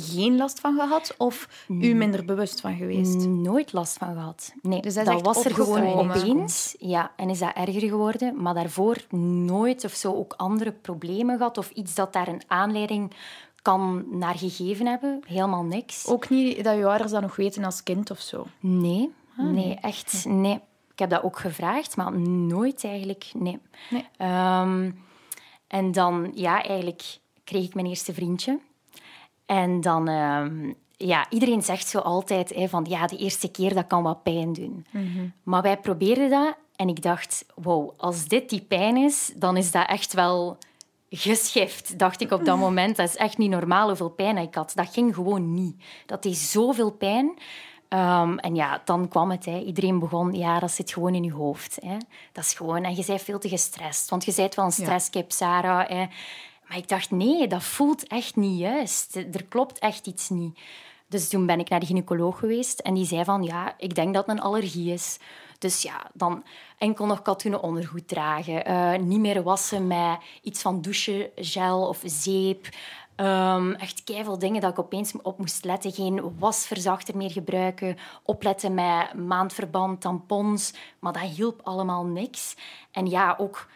geen 0.01 0.37
last 0.37 0.59
van 0.59 0.75
gehad 0.75 1.15
of 1.17 1.65
u 1.67 1.93
minder 1.93 2.25
bewust 2.25 2.61
van 2.61 2.75
geweest? 2.75 3.27
Nooit 3.27 3.73
last 3.73 3.97
van 3.97 4.13
gehad. 4.13 4.53
Nee, 4.61 4.81
Dus 4.81 4.93
dat 4.93 5.21
was 5.21 5.45
er 5.45 5.53
gewoon 5.53 5.93
opeens. 5.93 6.75
Ja, 6.79 7.11
en 7.15 7.29
is 7.29 7.39
dat 7.39 7.53
erger 7.55 7.81
geworden. 7.89 8.41
Maar 8.41 8.53
daarvoor 8.53 8.97
nooit 9.45 9.83
of 9.83 9.91
zo 9.93 10.13
ook 10.13 10.33
andere 10.37 10.71
problemen 10.71 11.37
gehad 11.37 11.57
of 11.57 11.69
iets 11.69 11.95
dat 11.95 12.13
daar 12.13 12.27
een 12.27 12.41
aanleiding 12.47 13.11
kan 13.61 14.05
naar 14.11 14.37
gegeven 14.37 14.85
hebben. 14.85 15.19
Helemaal 15.27 15.63
niks. 15.63 16.07
Ook 16.07 16.29
niet 16.29 16.63
dat 16.63 16.77
je 16.77 16.85
ouders 16.85 17.11
dat 17.11 17.21
nog 17.21 17.35
weten 17.35 17.63
als 17.63 17.83
kind 17.83 18.11
of 18.11 18.19
zo? 18.19 18.45
Nee, 18.59 19.13
nee, 19.37 19.75
echt 19.75 20.25
nee. 20.27 20.59
Ik 20.91 20.99
heb 20.99 21.09
dat 21.09 21.23
ook 21.23 21.39
gevraagd, 21.39 21.95
maar 21.95 22.19
nooit 22.19 22.83
eigenlijk, 22.83 23.31
nee. 23.33 23.59
Nee. 23.89 24.07
Ehm, 24.17 24.91
en 25.67 25.91
dan, 25.91 26.31
ja, 26.35 26.63
eigenlijk 26.63 27.19
kreeg 27.43 27.65
ik 27.65 27.73
mijn 27.73 27.87
eerste 27.87 28.13
vriendje. 28.13 28.59
En 29.53 29.81
dan, 29.81 30.07
ehm, 30.07 30.73
ja, 30.97 31.25
iedereen 31.29 31.61
zegt 31.61 31.87
zo 31.87 31.99
altijd 31.99 32.53
hè, 32.55 32.67
van, 32.67 32.85
ja, 32.89 33.07
de 33.07 33.17
eerste 33.17 33.51
keer, 33.51 33.73
dat 33.73 33.87
kan 33.87 34.03
wat 34.03 34.23
pijn 34.23 34.53
doen. 34.53 34.85
Maar 35.43 35.61
wij 35.61 35.77
probeerden 35.77 36.29
dat 36.29 36.55
en 36.75 36.87
ik 36.87 37.01
dacht, 37.01 37.45
wow, 37.55 37.91
als 37.97 38.27
dit 38.27 38.49
die 38.49 38.61
pijn 38.61 38.97
is, 38.97 39.33
dan 39.35 39.57
is 39.57 39.71
dat 39.71 39.87
echt 39.87 40.13
wel 40.13 40.57
geschift, 41.09 41.99
dacht 41.99 42.21
ik 42.21 42.31
op 42.31 42.45
dat 42.45 42.57
moment. 42.67 42.95
Dat 42.95 43.09
is 43.09 43.15
echt 43.15 43.37
niet 43.37 43.49
normaal 43.49 43.87
hoeveel 43.87 44.09
pijn 44.09 44.37
ik 44.37 44.55
had. 44.55 44.71
Dat 44.75 44.93
ging 44.93 45.15
gewoon 45.15 45.53
niet. 45.53 45.83
Dat 46.05 46.23
deed 46.23 46.37
zoveel 46.37 46.91
pijn. 46.91 47.33
Ehm, 47.87 48.37
en 48.37 48.55
ja, 48.55 48.81
dan 48.85 49.07
kwam 49.07 49.31
het. 49.31 49.45
Hè. 49.45 49.59
Iedereen 49.59 49.99
begon, 49.99 50.33
ja, 50.33 50.59
dat 50.59 50.71
zit 50.71 50.91
gewoon 50.91 51.15
in 51.15 51.23
je 51.23 51.33
hoofd. 51.33 51.77
Hè. 51.81 51.97
Dat 52.31 52.43
is 52.43 52.53
gewoon... 52.53 52.83
En 52.83 52.95
je 52.95 53.03
bent 53.05 53.21
veel 53.21 53.39
te 53.39 53.49
gestrest. 53.49 54.09
Want 54.09 54.25
je 54.25 54.33
bent 54.35 54.55
wel 54.55 54.65
een 54.65 54.71
stresskip, 54.71 55.31
Sarah. 55.31 55.89
Hè. 55.89 56.05
Maar 56.73 56.81
ik 56.81 56.87
dacht, 56.89 57.11
nee, 57.11 57.47
dat 57.47 57.63
voelt 57.63 58.07
echt 58.07 58.35
niet 58.35 58.59
juist. 58.59 59.15
Er 59.15 59.45
klopt 59.49 59.79
echt 59.79 60.07
iets 60.07 60.29
niet. 60.29 60.59
Dus 61.07 61.27
toen 61.29 61.45
ben 61.45 61.59
ik 61.59 61.69
naar 61.69 61.79
de 61.79 61.85
gynaecoloog 61.85 62.39
geweest 62.39 62.79
en 62.79 62.93
die 62.93 63.05
zei 63.05 63.23
van, 63.23 63.43
ja, 63.43 63.73
ik 63.77 63.95
denk 63.95 64.13
dat 64.13 64.25
het 64.25 64.35
een 64.37 64.43
allergie 64.43 64.93
is. 64.93 65.19
Dus 65.59 65.81
ja, 65.81 66.09
dan 66.13 66.43
enkel 66.77 67.05
nog 67.05 67.21
katoenen 67.21 67.61
ondergoed 67.63 68.07
dragen. 68.07 68.65
eh, 68.65 68.99
niet 68.99 69.19
meer 69.19 69.43
wassen 69.43 69.87
met 69.87 70.17
iets 70.41 70.61
van 70.61 70.81
douchegel 70.81 71.87
of 71.87 72.01
zeep. 72.05 72.69
Ehm, 73.15 73.71
echt 73.71 74.03
keiveel 74.03 74.39
dingen 74.39 74.61
dat 74.61 74.71
ik 74.71 74.79
opeens 74.79 75.13
op 75.21 75.37
moest 75.37 75.65
letten. 75.65 75.91
Geen 75.91 76.35
wasverzachter 76.39 77.17
meer 77.17 77.31
gebruiken. 77.31 77.97
Opletten 78.23 78.73
met 78.73 79.13
maandverband, 79.13 80.01
tampons. 80.01 80.73
Maar 80.99 81.13
dat 81.13 81.21
hielp 81.21 81.59
allemaal 81.63 82.05
niks. 82.05 82.55
En 82.91 83.09
ja, 83.09 83.35
ook 83.39 83.67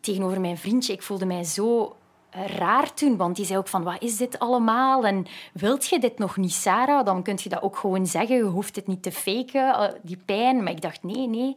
tegenover 0.00 0.40
mijn 0.40 0.58
vriendje. 0.58 0.92
Ik 0.92 1.02
voelde 1.02 1.26
mij 1.26 1.44
zo 1.44 1.96
raar 2.30 2.94
toen, 2.94 3.16
want 3.16 3.36
die 3.36 3.44
zei 3.44 3.58
ook 3.58 3.68
van, 3.68 3.82
wat 3.82 4.02
is 4.02 4.16
dit 4.16 4.38
allemaal? 4.38 5.06
En 5.06 5.26
wilt 5.52 5.88
je 5.88 5.98
dit 5.98 6.18
nog 6.18 6.36
niet, 6.36 6.52
Sarah? 6.52 7.04
Dan 7.04 7.22
kun 7.22 7.38
je 7.42 7.48
dat 7.48 7.62
ook 7.62 7.76
gewoon 7.76 8.06
zeggen. 8.06 8.36
Je 8.36 8.42
hoeft 8.42 8.76
het 8.76 8.86
niet 8.86 9.02
te 9.02 9.12
faken, 9.12 9.74
eh, 9.74 9.88
die 10.02 10.22
pijn. 10.24 10.62
Maar 10.62 10.72
ik 10.72 10.80
dacht, 10.80 11.02
nee, 11.02 11.28
nee. 11.28 11.56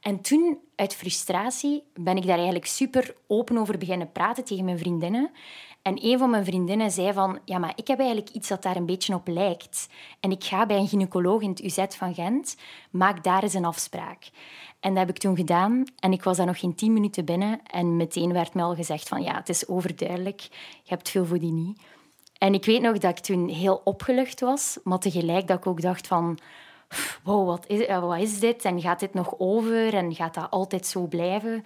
En 0.00 0.20
toen, 0.20 0.58
uit 0.76 0.94
frustratie, 0.94 1.82
ben 1.94 2.16
ik 2.16 2.26
daar 2.26 2.36
eigenlijk 2.36 2.66
super 2.66 3.14
open 3.26 3.58
over 3.58 3.78
beginnen 3.78 4.12
praten 4.12 4.44
tegen 4.44 4.64
mijn 4.64 4.78
vriendinnen. 4.78 5.30
En 5.86 6.04
een 6.04 6.18
van 6.18 6.30
mijn 6.30 6.44
vriendinnen 6.44 6.90
zei 6.90 7.12
van, 7.12 7.38
ja, 7.44 7.58
maar 7.58 7.72
ik 7.74 7.86
heb 7.86 7.98
eigenlijk 7.98 8.30
iets 8.30 8.48
dat 8.48 8.62
daar 8.62 8.76
een 8.76 8.86
beetje 8.86 9.14
op 9.14 9.28
lijkt. 9.28 9.88
En 10.20 10.30
ik 10.30 10.44
ga 10.44 10.66
bij 10.66 10.76
een 10.76 10.88
gynaecoloog 10.88 11.42
in 11.42 11.48
het 11.48 11.62
UZ 11.62 11.84
van 11.88 12.14
Gent. 12.14 12.56
Maak 12.90 13.24
daar 13.24 13.42
eens 13.42 13.54
een 13.54 13.64
afspraak. 13.64 14.30
En 14.80 14.90
dat 14.90 14.98
heb 14.98 15.08
ik 15.08 15.18
toen 15.18 15.36
gedaan. 15.36 15.84
En 15.98 16.12
ik 16.12 16.22
was 16.22 16.36
daar 16.36 16.46
nog 16.46 16.58
geen 16.58 16.74
tien 16.74 16.92
minuten 16.92 17.24
binnen. 17.24 17.60
En 17.62 17.96
meteen 17.96 18.32
werd 18.32 18.54
mij 18.54 18.64
al 18.64 18.74
gezegd 18.74 19.08
van, 19.08 19.22
ja, 19.22 19.34
het 19.34 19.48
is 19.48 19.68
overduidelijk. 19.68 20.40
Je 20.82 20.90
hebt 20.94 21.10
veel 21.10 21.26
voor 21.26 21.38
die 21.38 21.52
niet. 21.52 21.80
En 22.38 22.54
ik 22.54 22.64
weet 22.64 22.82
nog 22.82 22.98
dat 22.98 23.18
ik 23.18 23.24
toen 23.24 23.48
heel 23.48 23.80
opgelucht 23.84 24.40
was. 24.40 24.78
Maar 24.84 24.98
tegelijk 24.98 25.46
dat 25.46 25.58
ik 25.58 25.66
ook 25.66 25.80
dacht 25.80 26.06
van... 26.06 26.38
Wow, 27.22 27.46
wat 27.46 27.64
is, 27.66 27.86
eh, 27.86 28.00
wat 28.00 28.18
is 28.18 28.40
dit? 28.40 28.64
En 28.64 28.80
gaat 28.80 29.00
dit 29.00 29.14
nog 29.14 29.34
over? 29.38 29.94
En 29.94 30.14
gaat 30.14 30.34
dat 30.34 30.50
altijd 30.50 30.86
zo 30.86 31.06
blijven? 31.06 31.64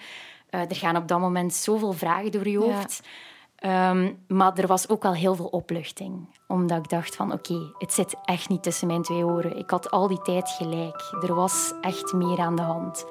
Eh, 0.51 0.61
er 0.61 0.77
gaan 0.77 0.97
op 0.97 1.09
dat 1.09 1.21
moment 1.21 1.55
zoveel 1.55 1.93
vragen 1.93 2.33
door 2.33 2.49
je 2.49 2.59
hoofd. 2.59 3.03
Ehm, 3.61 4.13
maar 4.29 4.59
er 4.59 4.67
was 4.67 4.89
ook 4.89 5.03
wel 5.03 5.15
heel 5.15 5.35
veel 5.35 5.47
opluchting. 5.47 6.39
Omdat 6.47 6.79
ik 6.79 6.89
dacht 6.89 7.17
van 7.17 7.33
oké, 7.33 7.73
het 7.79 7.93
zit 7.93 8.17
echt 8.25 8.49
niet 8.49 8.63
tussen 8.63 8.87
mijn 8.87 9.03
twee 9.03 9.25
oren. 9.25 9.59
Ik 9.59 9.71
had 9.71 9.91
al 9.91 10.09
die 10.09 10.23
tijd 10.23 10.49
gelijk. 10.49 11.17
Er 11.23 11.35
was 11.35 11.73
echt 11.81 12.13
meer 12.13 12.39
aan 12.39 12.57
de 12.57 12.63
hand. 12.63 13.05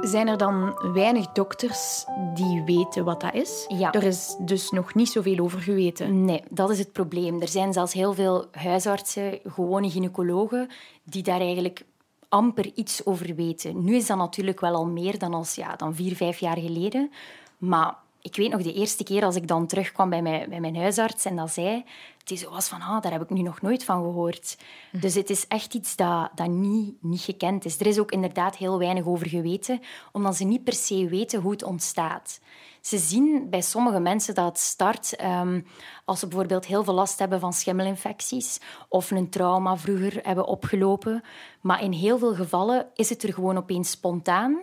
Zijn 0.00 0.28
er 0.28 0.36
dan 0.36 0.78
weinig 0.92 1.26
dokters 1.26 2.04
die 2.34 2.62
weten 2.62 3.04
wat 3.04 3.20
dat 3.20 3.34
is? 3.34 3.64
Ja. 3.68 3.92
Er 3.92 4.02
is 4.02 4.36
dus 4.40 4.70
nog 4.70 4.94
niet 4.94 5.08
zoveel 5.08 5.38
over 5.38 5.60
geweten. 5.60 6.24
Nee, 6.24 6.42
dat 6.50 6.70
is 6.70 6.78
het 6.78 6.92
probleem. 6.92 7.40
Er 7.40 7.48
zijn 7.48 7.72
zelfs 7.72 7.92
heel 7.92 8.14
veel 8.14 8.44
huisartsen, 8.50 9.40
gewone 9.44 9.90
gynaecologen, 9.90 10.68
die 11.04 11.22
daar 11.22 11.40
eigenlijk 11.40 11.84
amper 12.28 12.70
iets 12.74 13.04
over 13.06 13.34
weten. 13.34 13.84
Nu 13.84 13.94
is 13.94 14.06
dat 14.06 14.16
natuurlijk 14.16 14.60
wel 14.60 14.74
al 14.74 14.86
meer 14.86 15.18
dan, 15.18 15.34
als, 15.34 15.54
ja, 15.54 15.76
dan 15.76 15.94
vier, 15.94 16.16
vijf 16.16 16.38
jaar 16.38 16.58
geleden. 16.58 17.10
Maar 17.58 17.96
ik 18.26 18.36
weet 18.36 18.50
nog 18.50 18.62
de 18.62 18.72
eerste 18.72 19.04
keer 19.04 19.24
als 19.24 19.36
ik 19.36 19.48
dan 19.48 19.66
terugkwam 19.66 20.10
bij 20.10 20.22
mijn, 20.22 20.48
bij 20.48 20.60
mijn 20.60 20.76
huisarts 20.76 21.24
en 21.24 21.36
dat 21.36 21.50
zei, 21.50 21.84
die 22.24 22.36
zo 22.36 22.50
was 22.50 22.68
van, 22.68 22.80
ah, 22.80 23.02
daar 23.02 23.12
heb 23.12 23.22
ik 23.22 23.30
nu 23.30 23.42
nog 23.42 23.60
nooit 23.60 23.84
van 23.84 24.02
gehoord. 24.02 24.58
Hm. 24.90 24.98
Dus 24.98 25.14
het 25.14 25.30
is 25.30 25.46
echt 25.46 25.74
iets 25.74 25.96
dat, 25.96 26.30
dat 26.34 26.48
niet, 26.48 26.94
niet 27.00 27.20
gekend 27.20 27.64
is. 27.64 27.80
Er 27.80 27.86
is 27.86 27.98
ook 27.98 28.10
inderdaad 28.10 28.56
heel 28.56 28.78
weinig 28.78 29.06
over 29.06 29.28
geweten, 29.28 29.80
omdat 30.12 30.36
ze 30.36 30.44
niet 30.44 30.64
per 30.64 30.72
se 30.72 31.08
weten 31.08 31.40
hoe 31.40 31.50
het 31.50 31.62
ontstaat. 31.62 32.40
Ze 32.80 32.98
zien 32.98 33.50
bij 33.50 33.62
sommige 33.62 34.00
mensen 34.00 34.34
dat 34.34 34.46
het 34.46 34.58
start 34.58 35.22
um, 35.22 35.66
als 36.04 36.18
ze 36.20 36.26
bijvoorbeeld 36.26 36.66
heel 36.66 36.84
veel 36.84 36.94
last 36.94 37.18
hebben 37.18 37.40
van 37.40 37.52
schimmelinfecties 37.52 38.60
of 38.88 39.10
een 39.10 39.30
trauma 39.30 39.76
vroeger 39.76 40.18
hebben 40.22 40.46
opgelopen. 40.46 41.22
Maar 41.60 41.82
in 41.82 41.92
heel 41.92 42.18
veel 42.18 42.34
gevallen 42.34 42.86
is 42.94 43.08
het 43.08 43.22
er 43.22 43.32
gewoon 43.32 43.56
opeens 43.56 43.90
spontaan 43.90 44.62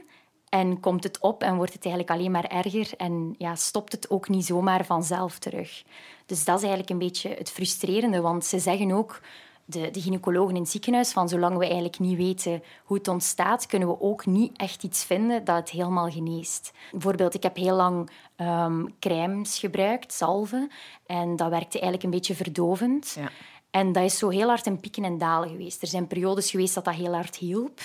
en 0.54 0.80
komt 0.80 1.04
het 1.04 1.20
op 1.20 1.44
en 1.44 1.56
wordt 1.56 1.74
het 1.74 1.86
eigenlijk 1.86 2.16
alleen 2.16 2.32
maar 2.32 2.46
erger 2.46 2.92
en 2.98 3.36
ja, 3.38 3.56
stopt 3.56 3.92
het 3.92 4.10
ook 4.10 4.30
niet 4.30 4.46
zomaar 4.46 4.86
vanzelf 4.86 5.40
terug. 5.40 5.84
Dus 6.26 6.46
dat 6.46 6.56
is 6.56 6.62
eigenlijk 6.62 6.90
een 6.90 6.98
beetje 6.98 7.30
het 7.30 7.52
frustrerende, 7.52 8.22
want 8.22 8.46
ze 8.46 8.60
zeggen 8.60 8.92
ook, 8.92 9.22
de, 9.66 9.92
de 9.92 10.02
gynaecologen 10.02 10.56
in 10.56 10.62
het 10.62 10.72
ziekenhuis, 10.72 11.12
van 11.12 11.30
zolang 11.30 11.58
we 11.58 11.64
eigenlijk 11.64 12.00
niet 12.00 12.18
weten 12.18 12.64
hoe 12.84 12.98
het 12.98 13.08
ontstaat, 13.08 13.66
kunnen 13.66 13.88
we 13.88 14.02
ook 14.02 14.26
niet 14.26 14.58
echt 14.58 14.84
iets 14.84 15.04
vinden 15.04 15.44
dat 15.44 15.56
het 15.56 15.70
helemaal 15.70 16.10
geneest. 16.10 16.72
Bijvoorbeeld, 16.92 17.34
ik 17.34 17.44
heb 17.44 17.56
heel 17.56 17.76
lang 17.76 18.10
um, 18.38 18.96
crèmes 19.00 19.60
gebruikt, 19.60 20.14
salven, 20.14 20.72
en 21.06 21.36
dat 21.36 21.50
werkte 21.50 21.80
eigenlijk 21.80 22.04
een 22.04 22.20
beetje 22.20 22.36
verdovend. 22.36 23.16
Ja. 23.20 23.30
En 23.72 23.92
dat 23.92 24.04
is 24.04 24.18
zo 24.18 24.30
heel 24.30 24.48
hard 24.48 24.66
in 24.66 24.80
pieken 24.80 25.04
en 25.04 25.18
dalen 25.18 25.50
geweest. 25.50 25.82
Er 25.82 25.88
zijn 25.88 26.08
periodes 26.08 26.52
geweest 26.52 26.74
dat 26.76 26.86
dat 26.86 26.94
heel 26.94 27.14
hard 27.14 27.36
hielp. 27.36 27.80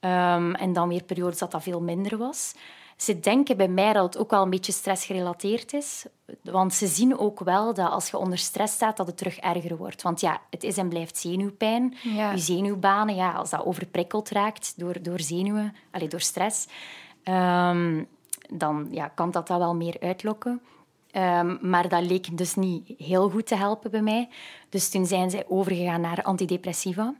Um, 0.00 0.54
en 0.54 0.72
dan 0.72 0.88
weer 0.88 1.02
periodes 1.02 1.38
dat 1.38 1.50
dat 1.50 1.62
veel 1.62 1.80
minder 1.80 2.18
was. 2.18 2.54
Ze 2.96 3.20
denken 3.20 3.56
bij 3.56 3.68
mij 3.68 3.92
dat 3.92 4.04
het 4.04 4.18
ook 4.18 4.30
wel 4.30 4.42
een 4.42 4.50
beetje 4.50 4.72
stressgerelateerd 4.72 5.72
is. 5.72 6.06
Want 6.42 6.74
ze 6.74 6.86
zien 6.86 7.18
ook 7.18 7.40
wel 7.40 7.74
dat 7.74 7.90
als 7.90 8.10
je 8.10 8.18
onder 8.18 8.38
stress 8.38 8.74
staat, 8.74 8.96
dat 8.96 9.06
het 9.06 9.16
terug 9.16 9.36
erger 9.36 9.76
wordt. 9.76 10.02
Want 10.02 10.20
ja, 10.20 10.40
het 10.50 10.62
is 10.62 10.76
en 10.76 10.88
blijft 10.88 11.16
zenuwpijn. 11.16 11.96
Je 12.02 12.38
zenuwbanen, 12.38 13.14
ja, 13.14 13.32
als 13.32 13.50
dat 13.50 13.64
overprikkeld 13.64 14.30
raakt 14.30 14.72
door, 14.76 15.02
door 15.02 15.20
zenuwen, 15.20 15.74
allez, 15.90 16.08
door 16.08 16.20
stress, 16.20 16.66
um, 17.24 18.06
dan 18.50 18.88
ja, 18.90 19.08
kan 19.08 19.30
dat 19.30 19.46
dat 19.46 19.58
wel 19.58 19.74
meer 19.74 19.96
uitlokken. 20.00 20.62
Um, 21.12 21.58
maar 21.60 21.88
dat 21.88 22.02
leek 22.02 22.38
dus 22.38 22.54
niet 22.54 22.92
heel 22.98 23.30
goed 23.30 23.46
te 23.46 23.56
helpen 23.56 23.90
bij 23.90 24.02
mij. 24.02 24.28
Dus 24.68 24.90
toen 24.90 25.06
zijn 25.06 25.30
zij 25.30 25.44
overgegaan 25.48 26.00
naar 26.00 26.22
antidepressiva 26.22 27.14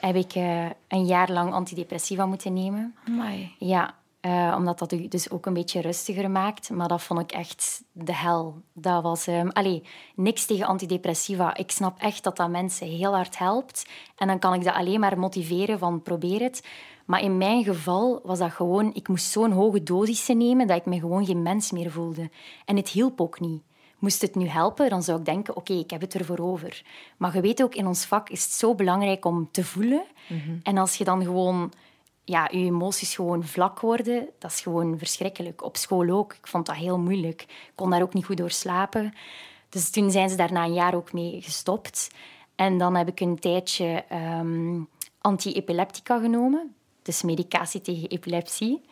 heb 0.00 0.16
ik 0.16 0.34
uh, 0.34 0.66
een 0.88 1.06
jaar 1.06 1.30
lang 1.30 1.52
antidepressiva 1.52 2.26
moeten 2.26 2.52
nemen. 2.52 2.94
Amai. 3.06 3.54
Ja, 3.58 3.94
uh, 4.20 4.54
omdat 4.56 4.78
dat 4.78 4.92
u 4.92 5.08
dus 5.08 5.30
ook 5.30 5.46
een 5.46 5.54
beetje 5.54 5.80
rustiger 5.80 6.30
maakt. 6.30 6.70
Maar 6.70 6.88
dat 6.88 7.02
vond 7.02 7.20
ik 7.20 7.32
echt 7.32 7.82
de 7.92 8.14
hel. 8.14 8.62
Dat 8.72 9.02
was... 9.02 9.26
Um, 9.26 9.50
allee, 9.50 9.82
niks 10.14 10.46
tegen 10.46 10.66
antidepressiva. 10.66 11.56
Ik 11.56 11.70
snap 11.70 11.98
echt 11.98 12.24
dat 12.24 12.36
dat 12.36 12.50
mensen 12.50 12.86
heel 12.86 13.14
hard 13.14 13.38
helpt. 13.38 13.88
En 14.16 14.26
dan 14.26 14.38
kan 14.38 14.54
ik 14.54 14.64
dat 14.64 14.74
alleen 14.74 15.00
maar 15.00 15.18
motiveren 15.18 15.78
van 15.78 16.02
probeer 16.02 16.40
het. 16.40 16.66
Maar 17.04 17.22
in 17.22 17.38
mijn 17.38 17.64
geval 17.64 18.20
was 18.22 18.38
dat 18.38 18.52
gewoon... 18.52 18.90
Ik 18.94 19.08
moest 19.08 19.30
zo'n 19.30 19.52
hoge 19.52 19.82
dosissen 19.82 20.36
nemen 20.36 20.66
dat 20.66 20.76
ik 20.76 20.86
me 20.86 21.00
gewoon 21.00 21.26
geen 21.26 21.42
mens 21.42 21.70
meer 21.70 21.90
voelde. 21.90 22.30
En 22.64 22.76
het 22.76 22.88
hielp 22.88 23.20
ook 23.20 23.40
niet. 23.40 23.62
Moest 24.00 24.22
het 24.22 24.34
nu 24.34 24.46
helpen, 24.46 24.90
dan 24.90 25.02
zou 25.02 25.18
ik 25.18 25.24
denken, 25.24 25.56
oké, 25.56 25.72
ik 25.72 25.90
heb 25.90 26.00
het 26.00 26.14
ervoor 26.14 26.38
over. 26.38 26.82
Maar 27.16 27.34
je 27.34 27.40
weet 27.40 27.62
ook, 27.62 27.74
in 27.74 27.86
ons 27.86 28.04
vak 28.04 28.28
is 28.28 28.42
het 28.42 28.52
zo 28.52 28.74
belangrijk 28.74 29.24
om 29.24 29.48
te 29.50 29.64
voelen. 29.64 30.04
Mhm. 30.26 30.58
En 30.62 30.78
als 30.78 30.96
je 30.96 31.04
dan 31.04 31.22
gewoon... 31.22 31.72
Ja, 32.24 32.48
je 32.52 32.58
emoties 32.58 33.14
gewoon 33.14 33.44
vlak 33.44 33.80
worden, 33.80 34.28
dat 34.38 34.50
is 34.50 34.60
gewoon 34.60 34.98
verschrikkelijk. 34.98 35.64
Op 35.64 35.76
school 35.76 36.10
ook. 36.10 36.32
Ik 36.32 36.46
vond 36.46 36.66
dat 36.66 36.76
heel 36.76 36.98
moeilijk. 36.98 37.42
Ik 37.42 37.72
kon 37.74 37.90
daar 37.90 38.02
ook 38.02 38.14
niet 38.14 38.24
goed 38.24 38.36
door 38.36 38.50
slapen. 38.50 39.14
Dus 39.68 39.90
toen 39.90 40.10
zijn 40.10 40.30
ze 40.30 40.36
daar 40.36 40.52
na 40.52 40.64
een 40.64 40.72
jaar 40.72 40.94
ook 40.94 41.12
mee 41.12 41.42
gestopt. 41.42 42.10
En 42.54 42.78
dan 42.78 42.96
heb 42.96 43.08
ik 43.08 43.20
een 43.20 43.38
tijdje 43.38 44.04
um, 44.38 44.88
anti-epileptica 45.20 46.18
genomen. 46.18 46.74
Dus 47.02 47.22
medicatie 47.22 47.80
tegen 47.80 48.08
epilepsie. 48.08 48.82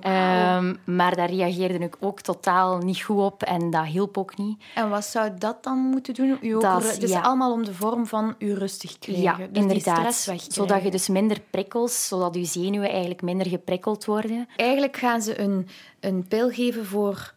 Ehm, 0.00 0.74
maar 0.84 1.16
daar 1.16 1.30
reageerde 1.30 1.78
ik 1.78 1.96
ook 2.00 2.20
totaal 2.20 2.78
niet 2.78 3.02
goed 3.02 3.18
op 3.18 3.42
en 3.42 3.70
dat 3.70 3.84
hielp 3.84 4.18
ook 4.18 4.36
niet. 4.36 4.62
En 4.74 4.88
wat 4.88 5.04
zou 5.04 5.30
dat 5.38 5.64
dan 5.64 5.78
moeten 5.78 6.14
doen? 6.14 6.38
U 6.40 6.58
dat 6.58 6.84
is, 6.84 6.98
dus 6.98 7.12
allemaal 7.12 7.52
om 7.52 7.64
de 7.64 7.74
vorm 7.74 8.06
van 8.06 8.34
u 8.38 8.54
rustig 8.54 8.98
krijgen. 8.98 9.22
Ja, 9.22 9.36
dus 9.36 9.62
inderdaad. 9.62 10.14
zodat 10.48 10.82
je 10.82 10.90
dus 10.90 11.08
minder 11.08 11.40
prikkels, 11.50 12.08
zodat 12.08 12.34
je 12.34 12.44
zenuwen 12.44 12.90
eigenlijk 12.90 13.22
minder 13.22 13.46
geprikkeld 13.46 14.04
worden. 14.04 14.48
Eigenlijk 14.56 14.96
gaan 14.96 15.22
ze 15.22 15.40
een, 15.40 15.68
een 16.00 16.26
pil 16.28 16.50
geven 16.50 16.86
voor 16.86 17.34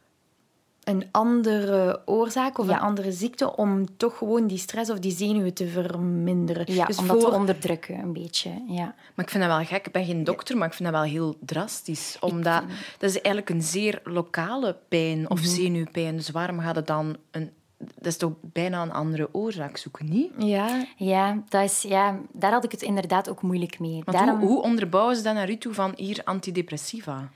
een 0.89 1.07
andere 1.11 2.01
oorzaak 2.05 2.57
of 2.57 2.67
een 2.67 2.79
andere 2.79 3.11
ziekte 3.11 3.55
om 3.55 3.97
toch 3.97 4.17
gewoon 4.17 4.47
die 4.47 4.57
stress 4.57 4.89
of 4.89 4.99
die 4.99 5.11
zenuwen 5.11 5.53
te 5.53 5.67
verminderen. 5.67 6.73
Ja, 6.73 6.85
dus 6.85 6.97
om 6.97 7.07
dat 7.07 7.19
te 7.19 7.31
onderdrukken 7.31 7.99
een 7.99 8.13
beetje. 8.13 8.49
Ja. 8.67 8.95
Maar 9.15 9.25
ik 9.25 9.29
vind 9.29 9.43
dat 9.43 9.55
wel 9.57 9.65
gek. 9.65 9.85
Ik 9.85 9.91
ben 9.91 10.05
geen 10.05 10.23
dokter, 10.23 10.57
maar 10.57 10.67
ik 10.67 10.73
vind 10.73 10.89
dat 10.91 11.01
wel 11.01 11.09
heel 11.09 11.37
drastisch. 11.39 12.17
Omdat 12.19 12.63
dat 12.97 13.09
is 13.09 13.21
eigenlijk 13.21 13.49
een 13.49 13.61
zeer 13.61 14.01
lokale 14.03 14.77
pijn 14.87 15.29
of 15.29 15.39
mhm. 15.39 15.49
zenuwpijn. 15.49 16.15
Dus 16.15 16.29
waarom 16.29 16.59
gaat 16.59 16.75
het 16.75 16.87
dan 16.87 17.17
een 17.31 17.51
dat 17.79 18.05
is 18.05 18.17
toch 18.17 18.33
bijna 18.41 18.81
een 18.81 18.91
andere 18.91 19.29
oorzaak 19.31 19.77
zoeken, 19.77 20.09
niet? 20.09 20.31
Ja, 20.37 20.85
ja, 20.97 21.43
dat 21.49 21.63
is, 21.63 21.81
ja 21.81 22.19
daar 22.31 22.51
had 22.51 22.63
ik 22.63 22.71
het 22.71 22.81
inderdaad 22.81 23.29
ook 23.29 23.41
moeilijk 23.41 23.79
mee. 23.79 24.01
Daarom... 24.05 24.39
Hoe, 24.39 24.47
hoe 24.47 24.61
onderbouwen 24.61 25.15
ze 25.15 25.23
dat 25.23 25.33
naar 25.33 25.49
u 25.49 25.57
toe 25.57 25.73
van 25.73 25.93
hier 25.95 26.21
antidepressiva? 26.23 27.29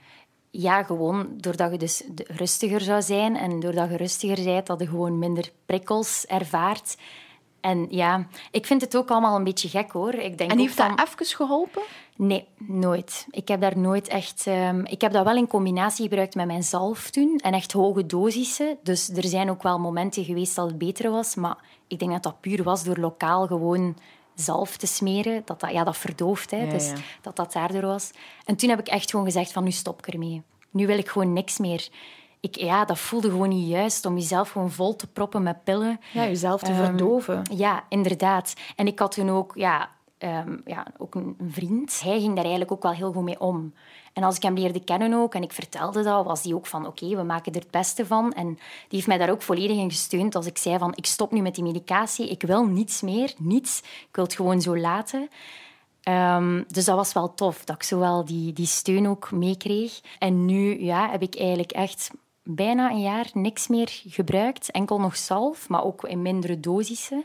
Ja, 0.56 0.82
gewoon 0.82 1.28
doordat 1.36 1.70
je 1.70 1.78
dus 1.78 2.02
rustiger 2.26 2.80
zou 2.80 3.02
zijn 3.02 3.36
en 3.36 3.60
doordat 3.60 3.90
je 3.90 3.96
rustiger 3.96 4.44
bent, 4.44 4.66
dat 4.66 4.80
je 4.80 4.86
gewoon 4.86 5.18
minder 5.18 5.50
prikkels 5.66 6.26
ervaart. 6.26 6.96
En 7.60 7.86
ja, 7.90 8.26
ik 8.50 8.66
vind 8.66 8.80
het 8.80 8.96
ook 8.96 9.10
allemaal 9.10 9.36
een 9.36 9.44
beetje 9.44 9.68
gek 9.68 9.90
hoor. 9.90 10.14
Ik 10.14 10.38
denk 10.38 10.50
en 10.50 10.58
heeft 10.58 10.76
dat 10.76 11.00
even 11.00 11.36
geholpen? 11.36 11.82
Nee, 12.16 12.46
nooit. 12.58 13.26
Ik 13.30 13.48
heb 13.48 13.60
daar 13.60 13.78
nooit 13.78 14.08
echt... 14.08 14.46
Um, 14.46 14.86
ik 14.86 15.00
heb 15.00 15.12
dat 15.12 15.24
wel 15.24 15.36
in 15.36 15.46
combinatie 15.46 16.08
gebruikt 16.08 16.34
met 16.34 16.46
mijn 16.46 16.62
zalf 16.62 17.10
toen. 17.10 17.38
En 17.42 17.52
echt 17.52 17.72
hoge 17.72 18.06
dosissen. 18.06 18.78
Dus 18.82 19.08
er 19.08 19.24
zijn 19.24 19.50
ook 19.50 19.62
wel 19.62 19.78
momenten 19.78 20.24
geweest 20.24 20.56
dat 20.56 20.66
het 20.66 20.78
beter 20.78 21.10
was. 21.10 21.34
Maar 21.34 21.56
ik 21.88 21.98
denk 21.98 22.10
dat 22.10 22.22
dat 22.22 22.40
puur 22.40 22.62
was 22.62 22.84
door 22.84 22.98
lokaal 22.98 23.46
gewoon 23.46 23.96
zalf 24.34 24.76
te 24.76 24.86
smeren. 24.86 25.42
Dat, 25.44 25.60
dat, 25.60 25.70
ja, 25.70 25.84
dat 25.84 25.96
verdooft, 25.96 26.50
hè, 26.50 26.68
dus 26.68 26.92
dat 27.20 27.36
dat 27.36 27.52
daardoor 27.52 27.86
was. 27.86 28.10
En 28.44 28.56
toen 28.56 28.68
heb 28.68 28.78
ik 28.78 28.88
echt 28.88 29.10
gewoon 29.10 29.24
gezegd 29.24 29.52
van, 29.52 29.64
nu 29.64 29.70
stop 29.70 30.06
ik 30.06 30.14
ermee. 30.14 30.42
Nu 30.70 30.86
wil 30.86 30.98
ik 30.98 31.08
gewoon 31.08 31.32
niks 31.32 31.58
meer. 31.58 31.88
Ik, 32.40 32.56
ja, 32.56 32.84
dat 32.84 32.98
voelde 32.98 33.30
gewoon 33.30 33.48
niet 33.48 33.68
juist 33.68 34.06
om 34.06 34.14
jezelf 34.14 34.50
gewoon 34.50 34.70
vol 34.70 34.96
te 34.96 35.06
proppen 35.06 35.42
met 35.42 35.64
pillen. 35.64 36.00
Ja, 36.12 36.24
jezelf 36.24 36.62
te 36.62 36.70
um, 36.70 36.76
verdoven. 36.76 37.42
Ja, 37.54 37.84
inderdaad. 37.88 38.54
En 38.76 38.86
ik 38.86 38.98
had 38.98 39.12
toen 39.12 39.30
ook, 39.30 39.52
ja, 39.54 39.90
um, 40.24 40.62
ja, 40.64 40.86
ook 40.98 41.14
een, 41.14 41.34
een 41.38 41.52
vriend. 41.52 42.00
Hij 42.00 42.20
ging 42.20 42.34
daar 42.34 42.44
eigenlijk 42.44 42.72
ook 42.72 42.82
wel 42.82 42.92
heel 42.92 43.12
goed 43.12 43.22
mee 43.24 43.40
om. 43.40 43.74
En 44.12 44.22
als 44.22 44.36
ik 44.36 44.42
hem 44.42 44.54
leerde 44.54 44.84
kennen 44.84 45.14
ook 45.14 45.34
en 45.34 45.42
ik 45.42 45.52
vertelde 45.52 46.02
dat, 46.02 46.24
was 46.24 46.42
hij 46.42 46.54
ook 46.54 46.66
van 46.66 46.86
oké, 46.86 47.16
we 47.16 47.22
maken 47.22 47.52
er 47.52 47.60
het 47.60 47.70
beste 47.70 48.06
van. 48.06 48.32
En 48.32 48.46
die 48.54 48.58
heeft 48.88 49.06
mij 49.06 49.18
daar 49.18 49.30
ook 49.30 49.42
volledig 49.42 49.76
in 49.76 49.90
gesteund 49.90 50.34
als 50.34 50.46
ik 50.46 50.58
zei 50.58 50.78
van 50.78 50.92
ik 50.94 51.06
stop 51.06 51.32
nu 51.32 51.40
met 51.40 51.54
die 51.54 51.64
medicatie, 51.64 52.28
ik 52.28 52.42
wil 52.42 52.66
niets 52.66 53.00
meer, 53.00 53.34
niets. 53.38 53.78
Ik 53.78 54.08
wil 54.12 54.24
het 54.24 54.34
gewoon 54.34 54.60
zo 54.60 54.76
laten. 54.76 55.28
Um, 56.08 56.64
dus 56.68 56.84
dat 56.84 56.96
was 56.96 57.12
wel 57.12 57.34
tof, 57.34 57.64
dat 57.64 57.76
ik 57.76 57.82
zowel 57.82 58.24
die, 58.24 58.52
die 58.52 58.66
steun 58.66 59.08
ook 59.08 59.30
meekreeg. 59.30 60.00
En 60.18 60.44
nu 60.44 60.82
ja, 60.84 61.10
heb 61.10 61.22
ik 61.22 61.36
eigenlijk 61.36 61.72
echt 61.72 62.10
bijna 62.42 62.90
een 62.90 63.00
jaar 63.00 63.30
niks 63.32 63.68
meer 63.68 64.02
gebruikt. 64.06 64.70
Enkel 64.70 65.00
nog 65.00 65.16
zalf, 65.16 65.68
maar 65.68 65.84
ook 65.84 66.04
in 66.04 66.22
mindere 66.22 66.60
dosissen. 66.60 67.24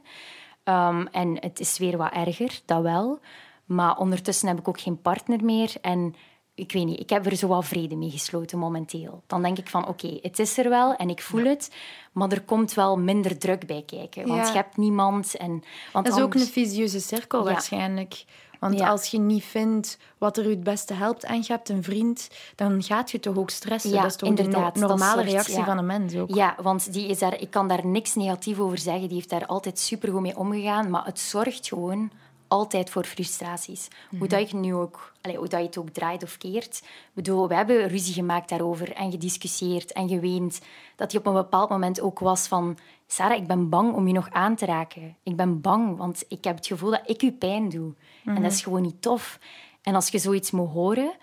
Um, 0.63 1.08
en 1.08 1.38
het 1.39 1.60
is 1.60 1.78
weer 1.78 1.98
wat 1.98 2.12
erger, 2.12 2.62
dat 2.66 2.82
wel. 2.82 3.20
Maar 3.66 3.98
ondertussen 3.98 4.48
heb 4.48 4.60
ik 4.60 4.68
ook 4.68 4.80
geen 4.80 5.01
partner 5.01 5.44
meer. 5.44 5.74
En 5.82 6.16
ik 6.56 6.72
weet 6.72 6.86
niet, 6.86 7.00
ik 7.00 7.10
heb 7.10 7.25
er 7.25 7.36
zo 7.36 7.48
wel 7.48 7.62
vrede 7.62 7.96
mee 7.96 8.10
gesloten 8.10 8.60
momenteel. 8.60 9.24
Dan 9.28 9.42
denk 9.42 9.58
ik 9.58 9.70
van, 9.70 9.88
oké, 9.88 10.20
het 10.22 10.39
is 10.39 10.58
er 10.58 10.70
wel 10.70 10.96
en 10.96 11.10
ik 11.10 11.22
voel 11.22 11.44
het, 11.44 11.75
maar 12.12 12.32
er 12.32 12.42
komt 12.42 12.74
wel 12.74 12.98
minder 12.98 13.38
druk 13.38 13.68
bij 13.68 13.84
kijken. 13.86 14.28
Want 14.28 14.48
je 14.48 14.54
hebt 14.54 14.78
niemand. 14.78 15.36
En, 15.36 15.63
want 15.94 16.06
dat 16.06 16.18
is 16.18 16.24
ook 16.24 16.34
een 16.34 16.48
visieuze 16.48 17.00
cirkel 17.00 17.44
waarschijnlijk. 17.44 18.25
Want 18.60 18.80
Ja. 18.80 18.89
als 18.89 19.06
je 19.06 19.20
niet 19.20 19.44
vindt 19.44 19.98
wat 20.18 20.38
er 20.38 20.44
je 20.44 20.50
het 20.50 20.63
beste 20.63 20.94
helpt 20.94 21.24
en 21.24 21.36
je 21.38 21.46
hebt 21.48 21.70
een 21.70 21.84
vriend, 21.84 22.30
dan 22.56 22.84
gaat 22.84 23.12
je 23.12 23.20
toch 23.20 23.38
ook 23.38 23.50
stressen. 23.50 23.92
Ja, 23.92 24.01
dat 24.01 24.12
is 24.12 24.16
toch 24.18 24.36
de 24.36 24.44
inderdaad, 24.44 24.75
no- 24.75 24.80
dat 24.88 24.89
normale 24.89 25.22
reactie 25.22 25.58
ja. 25.58 25.66
van 25.66 25.78
een 25.78 25.86
mens 25.86 26.16
ook. 26.16 26.36
Ja, 26.36 26.56
want 26.62 26.94
die 26.94 27.08
is 27.08 27.20
daar, 27.20 27.42
ik 27.42 27.51
kan 27.51 27.68
daar 27.68 27.86
niks 27.86 28.16
negatief 28.16 28.60
over 28.60 28.78
zeggen. 28.78 29.08
Die 29.08 29.16
heeft 29.18 29.30
daar 29.30 29.46
altijd 29.46 29.80
supergoed 29.80 30.22
mee 30.22 30.38
omgegaan. 30.38 30.89
Maar 30.89 31.06
het 31.06 31.20
zorgt 31.20 31.68
gewoon 31.68 32.12
altijd 32.50 32.89
voor 32.89 33.03
frustraties. 33.03 33.88
Hoe 34.18 34.27
dat 34.27 34.39
je 34.39 34.46
het 34.46 34.65
nu 34.65 34.74
ook, 34.74 35.13
hoe 35.22 35.48
dat 35.48 35.60
je 35.60 35.65
het 35.65 35.77
ook 35.77 35.89
draait 35.89 36.24
of 36.24 36.38
keert. 36.38 36.77
Ik 36.84 37.13
bedoel, 37.13 37.48
we 37.48 37.56
hebben 37.56 37.88
ruzie 37.88 38.13
gemaakt 38.13 38.50
daarover 38.50 38.94
en 38.94 39.12
gediscussieerd 39.12 39.91
en 39.91 40.08
geweend. 40.10 40.62
Dat 40.96 41.12
hij 41.12 41.20
op 41.20 41.27
een 41.27 41.34
bepaald 41.34 41.70
moment 41.70 42.01
ook 42.01 42.20
was 42.20 42.48
van... 42.48 42.77
Sarah, 43.08 43.38
ik 43.38 43.48
ben 43.48 43.70
bang 43.70 43.94
om 43.94 44.08
je 44.08 44.13
nog 44.13 44.29
aan 44.29 44.56
te 44.56 44.65
raken. 44.65 45.15
Ik 45.24 45.36
ben 45.36 45.62
bang, 45.62 45.98
want 45.98 46.25
ik 46.27 46.44
heb 46.44 46.56
het 46.56 46.68
gevoel 46.68 46.91
dat 46.91 47.01
ik 47.06 47.22
je 47.22 47.32
pijn 47.32 47.70
doe. 47.70 47.94
En 48.25 48.41
dat 48.41 48.51
is 48.51 48.62
gewoon 48.62 48.82
niet 48.82 49.01
tof. 49.01 49.39
En 49.82 49.96
als 49.96 50.10
je 50.10 50.18
zoiets 50.18 50.51
moet 50.51 50.70
horen, 50.70 51.13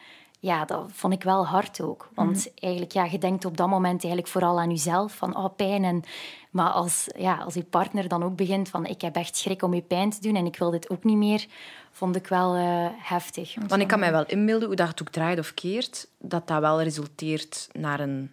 ja, 0.47 0.65
dat 0.65 0.91
vond 0.93 1.13
ik 1.13 1.23
wel 1.23 1.47
hard 1.47 1.81
ook. 1.81 2.09
Want 2.15 2.53
eigenlijk, 2.55 2.93
ja, 2.93 3.05
je 3.05 3.19
denkt 3.19 3.45
op 3.45 3.57
dat 3.57 3.69
moment 3.69 4.03
eigenlijk 4.03 4.33
vooral 4.33 4.61
aan 4.61 4.71
jezelf, 4.71 5.15
van 5.15 5.37
oh, 5.37 5.55
pijn. 5.57 5.85
En, 5.85 6.03
maar 6.51 6.71
als, 6.71 7.09
ja, 7.17 7.37
als 7.37 7.55
je 7.55 7.63
partner 7.63 8.09
dan 8.09 8.23
ook 8.23 8.37
begint 8.37 8.69
van 8.69 8.87
ik 8.87 9.01
heb 9.01 9.17
echt 9.17 9.37
schrik 9.37 9.63
om 9.63 9.75
je 9.75 9.83
pijn 9.83 10.11
te 10.11 10.21
doen 10.21 10.37
en 10.37 10.47
ik 10.47 10.57
wil 10.59 10.71
dit 10.71 10.91
ook 10.91 11.05
niet 11.05 11.17
meer, 11.17 11.47
vond 11.91 12.17
ik 12.17 12.27
wel 12.27 12.55
eh, 12.55 12.87
heftig. 12.97 13.55
Want 13.67 13.81
ik 13.81 13.89
kan 13.89 13.99
mij 13.99 14.13
wel 14.13 14.27
inbeelden 14.27 14.67
hoe 14.67 14.77
dat 14.77 14.89
het 14.89 15.01
ook 15.01 15.11
draait 15.11 15.39
of 15.39 15.55
keert, 15.55 16.09
dat 16.19 16.49
dat 16.49 16.61
wel 16.61 16.83
resulteert 16.83 17.69
naar 17.73 18.01
een 18.01 18.31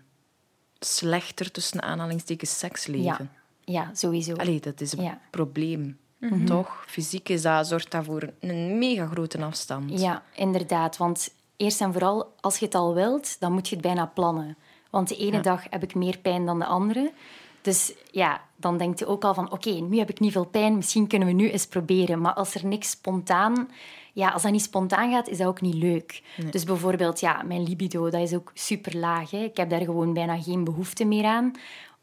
slechter, 0.80 1.52
tussen 1.52 1.82
aanhalingstekens, 1.82 2.60
seksleven. 2.60 3.04
Ja, 3.04 3.84
ja 3.86 3.90
sowieso. 3.94 4.36
Allee, 4.36 4.60
dat 4.60 4.82
is 4.82 4.92
een 4.92 5.04
Ja. 5.04 5.20
probleem. 5.30 5.98
Toch? 6.46 6.84
Fysiek 6.88 7.30
is 7.30 7.42
dat, 7.42 7.68
zorgt 7.68 7.92
dat 7.92 8.06
voor 8.06 8.30
een 8.40 8.78
mega 8.78 9.08
grote 9.08 9.44
afstand. 9.44 10.00
Ja, 10.00 10.24
inderdaad. 10.36 10.98
Want 10.98 11.30
eerst 11.58 11.82
en 11.82 11.92
vooral, 11.92 12.34
als 12.40 12.58
je 12.58 12.66
het 12.66 12.76
al 12.76 12.94
wilt, 12.94 13.40
dan 13.40 13.52
moet 13.52 13.68
je 13.68 13.76
het 13.76 13.84
bijna 13.84 14.06
plannen. 14.06 14.58
Want 14.90 15.08
de 15.08 15.16
ene 15.16 15.42
dag 15.42 15.64
heb 15.70 15.84
ik 15.84 15.96
meer 15.96 16.18
pijn 16.18 16.46
dan 16.46 16.60
de 16.60 16.66
andere. 16.66 17.12
Dus 17.62 17.94
ja, 18.12 18.42
dan 18.56 18.78
denkt 18.78 19.00
je 19.00 19.06
ook 19.06 19.24
al 19.24 19.34
van... 19.34 19.52
Oké, 19.52 19.70
nu 19.70 19.98
heb 19.98 20.10
ik 20.10 20.20
niet 20.20 20.32
veel 20.32 20.46
pijn, 20.46 20.76
misschien 20.76 21.08
kunnen 21.08 21.28
we 21.28 21.34
nu 21.34 21.50
eens 21.50 21.68
proberen. 21.68 22.22
Maar 22.22 22.34
als 22.34 22.56
er 22.56 22.66
niks 22.66 22.90
spontaan... 22.90 23.70
Ja, 24.16 24.30
als 24.30 24.42
dat 24.42 24.52
niet 24.52 24.62
spontaan 24.62 25.12
gaat, 25.12 25.28
is 25.28 25.38
dat 25.38 25.48
ook 25.48 25.62
niet 25.62 25.74
leuk. 25.74 26.24
Dus 26.50 26.64
bijvoorbeeld, 26.64 27.20
ja, 27.20 27.42
mijn 27.44 27.64
libido, 27.64 28.10
dat 28.10 28.22
is 28.22 28.34
ook 28.34 28.52
super 28.54 28.98
laag. 28.98 29.32
Ik 29.32 29.58
heb 29.58 29.70
daar 29.70 29.82
gewoon 29.82 30.14
bijna 30.14 30.42
geen 30.42 30.64
behoefte 30.64 31.06
meer 31.06 31.26
aan 31.26 31.52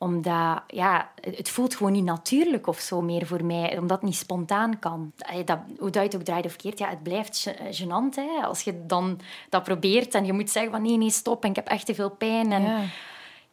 omdat, 0.02 0.62
ja, 0.66 1.11
het 1.21 1.49
voelt 1.50 1.75
gewoon 1.76 1.92
niet 1.92 2.04
natuurlijk 2.04 2.66
of 2.66 2.78
zo 2.78 3.00
meer 3.00 3.26
voor 3.26 3.45
mij, 3.45 3.78
omdat 3.78 3.97
het 4.00 4.07
niet 4.07 4.16
spontaan 4.19 4.78
kan. 4.78 5.12
Dat, 5.45 5.59
hoe 5.78 5.90
dat 5.90 5.95
je 5.95 6.00
het 6.00 6.14
ook 6.14 6.23
draait 6.23 6.45
of 6.45 6.57
keert, 6.57 6.78
ja, 6.78 6.88
het 6.88 7.02
blijft 7.02 7.50
gênant. 7.71 8.14
Hè? 8.14 8.42
Als 8.45 8.62
je 8.62 8.87
dan 8.87 9.21
dat 9.49 9.62
probeert 9.64 10.14
en 10.14 10.25
je 10.25 10.33
moet 10.33 10.50
zeggen 10.50 10.73
van 10.73 10.83
nee, 10.83 10.97
nee, 10.97 11.11
stop, 11.11 11.45
en 11.45 11.50
ik 11.50 11.57
heb 11.57 11.66
echt 11.69 11.87
te 11.87 11.95
veel 11.95 12.11
pijn. 12.11 12.52
En, 12.52 12.62
ja. 12.62 12.80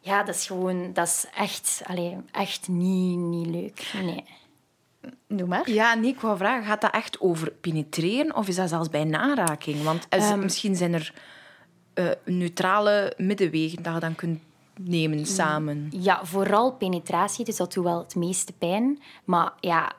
Ja. 0.00 0.22
dat 0.22 0.34
is 0.34 0.46
gewoon, 0.46 0.92
dat 0.92 1.06
is 1.06 1.26
echt, 1.36 1.82
allee, 1.86 2.16
echt 2.32 2.68
niet, 2.68 3.18
niet 3.18 3.46
leuk. 3.46 3.92
Nee. 4.02 4.24
Doe 5.28 5.46
maar. 5.48 5.70
Ja, 5.70 5.94
nee, 5.94 6.10
ik 6.10 6.20
wou 6.20 6.36
vragen, 6.36 6.64
gaat 6.66 6.80
dat 6.80 6.92
echt 6.94 7.20
over 7.20 7.50
penetreren 7.60 8.36
of 8.36 8.48
is 8.48 8.56
dat 8.56 8.68
zelfs 8.68 8.88
bij 8.88 9.04
naraking? 9.04 9.82
Want 9.82 10.06
is- 10.10 10.22
Ehm. 10.30 10.38
misschien 10.38 10.76
zijn 10.76 10.94
er 10.94 11.12
eh, 11.94 12.06
neutrale 12.24 13.12
middenwegen 13.16 13.82
dat 13.82 13.94
je 13.94 14.00
dan 14.00 14.14
kunt 14.14 14.40
nemen 14.78 15.26
samen. 15.26 15.88
Ja, 15.90 16.24
vooral 16.24 16.72
penetratie, 16.72 17.44
dus 17.44 17.56
dat 17.56 17.72
doet 17.72 17.84
wel 17.84 17.98
het 17.98 18.14
meeste 18.14 18.52
pijn. 18.52 18.98
Maar 19.24 19.52
ja, 19.60 19.92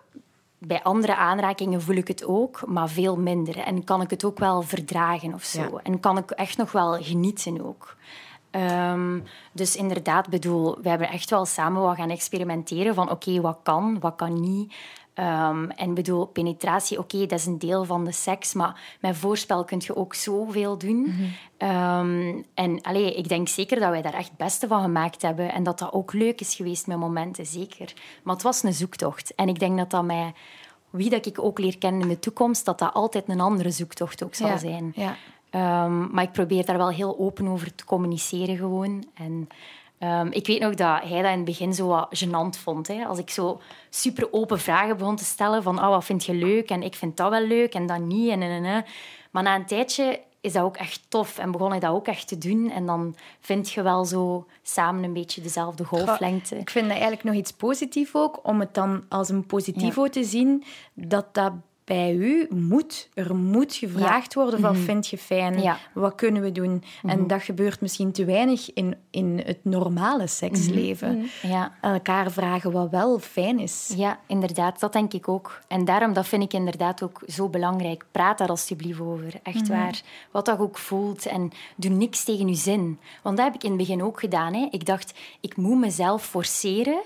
bij 0.58 0.84
andere 0.84 1.16
aanrakingen 1.16 1.82
voel 1.82 1.96
ik 1.96 2.08
het 2.08 2.26
ook, 2.26 2.68
maar 2.68 2.90
veel 2.90 3.16
minder. 3.16 3.58
En 3.58 3.84
kan 3.84 4.02
ik 4.02 4.10
het 4.10 4.24
ook 4.24 4.40
wel 4.40 4.62
verdragen 4.62 5.34
of 5.34 5.44
zo. 5.44 5.62
Ja. 5.62 5.80
En 5.84 6.00
kan 6.00 6.18
ik 6.18 6.32
echt 6.32 6.58
nog 6.58 6.72
wel 6.72 7.04
genieten 7.04 7.66
ook. 7.66 7.96
Ehm, 8.52 9.20
dus 9.54 9.76
inderdaad, 9.76 10.30
bedoel, 10.30 10.78
we 10.82 10.90
hebben 10.90 11.10
echt 11.10 11.30
wel 11.30 11.46
samen 11.46 11.82
wat 11.82 11.96
gaan 11.96 12.10
experimenteren 12.10 12.94
van 12.94 13.12
oké, 13.12 13.42
wat 13.42 13.60
kan, 13.64 14.00
wat 14.00 14.16
kan 14.16 14.42
niet. 14.42 14.74
Ehm, 15.14 15.70
en 15.70 15.94
bedoel, 15.94 16.26
penetratie, 16.26 17.00
oké, 17.00 17.18
dat 17.26 17.40
is 17.40 17.46
een 17.46 17.60
deel 17.60 17.86
van 17.86 18.06
de 18.06 18.12
seks, 18.12 18.54
maar 18.54 18.98
met 19.02 19.18
voorspel 19.18 19.64
kun 19.64 19.82
je 19.86 19.96
ook 19.96 20.14
zoveel 20.14 20.78
doen. 20.78 21.16
Ehm, 21.58 22.42
en 22.54 22.82
allee, 22.82 23.14
ik 23.16 23.28
denk 23.30 23.48
zeker 23.48 23.80
dat 23.80 23.90
wij 23.90 24.02
daar 24.02 24.14
echt 24.14 24.28
het 24.30 24.38
beste 24.38 24.68
van 24.68 24.82
gemaakt 24.82 25.22
hebben 25.22 25.52
en 25.54 25.64
dat 25.64 25.80
dat 25.80 25.94
ook 25.94 26.14
leuk 26.14 26.40
is 26.42 26.56
geweest 26.56 26.88
met 26.88 26.98
momenten, 26.98 27.46
zeker. 27.46 27.94
Maar 28.24 28.34
het 28.34 28.44
was 28.44 28.64
een 28.64 28.74
zoektocht. 28.74 29.36
En 29.36 29.48
ik 29.48 29.60
denk 29.60 29.78
dat 29.78 29.90
dat 29.90 30.04
mij, 30.04 30.34
wie 30.90 31.10
dat 31.10 31.26
ik 31.26 31.44
ook 31.44 31.60
leer 31.60 31.78
kennen 31.78 32.02
in 32.02 32.08
de 32.08 32.20
toekomst, 32.20 32.66
dat 32.66 32.80
dat 32.80 32.94
altijd 32.94 33.30
een 33.30 33.42
andere 33.42 33.72
zoektocht 33.72 34.24
ook 34.24 34.36
zal 34.36 34.48
Ja, 34.48 34.58
zijn. 34.58 34.92
ja. 34.96 35.16
Ehm, 35.50 36.12
maar 36.12 36.24
ik 36.24 36.32
probeer 36.32 36.66
daar 36.66 36.78
wel 36.78 36.90
heel 36.90 37.20
open 37.20 37.48
over 37.48 37.76
te 37.76 37.86
communiceren 37.86 38.58
gewoon. 38.58 39.04
En 39.14 39.48
ehm, 40.00 40.28
ik 40.28 40.48
weet 40.48 40.60
nog 40.60 40.76
dat 40.76 41.02
hij 41.04 41.22
dat 41.22 41.32
in 41.32 41.38
het 41.38 41.46
begin 41.46 41.74
zo 41.74 41.88
wat 41.88 42.24
gênant 42.24 42.62
vond. 42.62 42.88
Hè? 42.88 43.06
Als 43.06 43.18
ik 43.18 43.30
zo 43.30 43.62
super 43.90 44.34
open 44.34 44.60
vragen 44.60 44.98
begon 44.98 45.16
te 45.16 45.24
stellen 45.24 45.64
van 45.64 45.80
oh, 45.80 45.90
wat 45.90 46.06
vind 46.06 46.26
je 46.26 46.34
leuk 46.34 46.70
en 46.70 46.84
ik 46.84 46.96
vind 46.96 47.18
dat 47.18 47.30
wel 47.30 47.46
leuk 47.46 47.74
en 47.74 47.86
dat 47.86 48.00
niet. 48.00 48.30
En, 48.30 48.42
en, 48.42 48.66
en. 48.66 48.86
Maar 49.32 49.44
na 49.44 49.56
een 49.56 49.66
tijdje 49.66 50.20
is 50.42 50.54
dat 50.54 50.64
ook 50.64 50.78
echt 50.78 51.02
tof 51.08 51.38
en 51.38 51.52
begon 51.52 51.74
ik 51.74 51.82
dat 51.82 51.92
ook 51.92 52.08
echt 52.08 52.28
te 52.28 52.38
doen. 52.38 52.72
En 52.72 52.86
dan 52.86 53.16
vind 53.40 53.72
je 53.72 53.82
wel 53.82 54.06
zo 54.06 54.46
samen 54.64 55.04
een 55.04 55.14
beetje 55.14 55.42
dezelfde 55.42 55.86
golflengte. 55.86 56.58
Ik 56.58 56.70
vind 56.70 56.86
dat 56.86 56.94
eigenlijk 56.94 57.24
nog 57.24 57.36
iets 57.36 57.52
positiefs 57.52 58.16
ook, 58.16 58.40
om 58.44 58.60
het 58.60 58.74
dan 58.74 59.04
als 59.10 59.30
een 59.30 59.46
positivo 59.46 60.08
te 60.08 60.24
zien, 60.24 60.64
dat 60.94 61.34
dat 61.34 61.52
bij 61.90 62.14
u 62.14 62.48
moet. 62.50 63.10
Er 63.14 63.36
moet 63.36 63.74
gevraagd 63.74 64.34
worden 64.34 64.60
van, 64.60 64.76
vind 64.76 65.08
je 65.08 65.18
fijn? 65.18 65.54
Mhm. 65.54 65.62
Ja. 65.62 65.74
Mhm. 65.74 66.00
Wat 66.00 66.16
kunnen 66.16 66.42
we 66.42 66.52
doen? 66.52 66.84
En 67.04 67.28
dat 67.28 67.44
gebeurt 67.44 67.82
misschien 67.82 68.12
te 68.12 68.26
weinig 68.26 68.74
in, 68.74 68.96
in 69.10 69.42
het 69.46 69.58
normale 69.62 70.28
seksleven. 70.28 71.30
Ja. 71.42 71.74
Elkaar 71.82 72.32
vragen 72.32 72.72
wat 72.72 72.90
wel 72.90 73.20
fijn 73.20 73.60
is. 73.60 73.94
Ja, 73.96 74.20
inderdaad, 74.28 74.80
dat 74.80 74.94
denk 74.94 75.14
ik 75.14 75.28
ook. 75.28 75.62
En 75.68 75.86
daarom, 75.86 76.14
dat 76.14 76.28
vind 76.28 76.44
ik 76.44 76.54
inderdaad 76.54 77.04
ook 77.04 77.22
zo 77.28 77.50
belangrijk. 77.50 78.06
Praat 78.12 78.38
daar 78.38 78.50
alsjeblieft 78.50 79.00
over, 79.00 79.34
echt 79.44 79.68
waar. 79.68 80.02
Wat 80.32 80.46
dat 80.46 80.60
ook 80.60 80.78
voelt 80.78 81.26
en 81.26 81.52
doe 81.76 81.92
niks 81.92 82.24
tegen 82.24 82.48
je 82.48 82.56
zin. 82.56 83.00
Want 83.24 83.38
dat 83.38 83.46
heb 83.46 83.56
ik 83.56 83.64
in 83.64 83.70
het 83.70 83.80
begin 83.80 84.04
ook 84.04 84.20
gedaan. 84.20 84.54
Hè. 84.54 84.68
Ik 84.72 84.86
dacht, 84.86 85.14
ik 85.42 85.58
moet 85.58 85.80
mezelf 85.80 86.26
forceren 86.26 87.02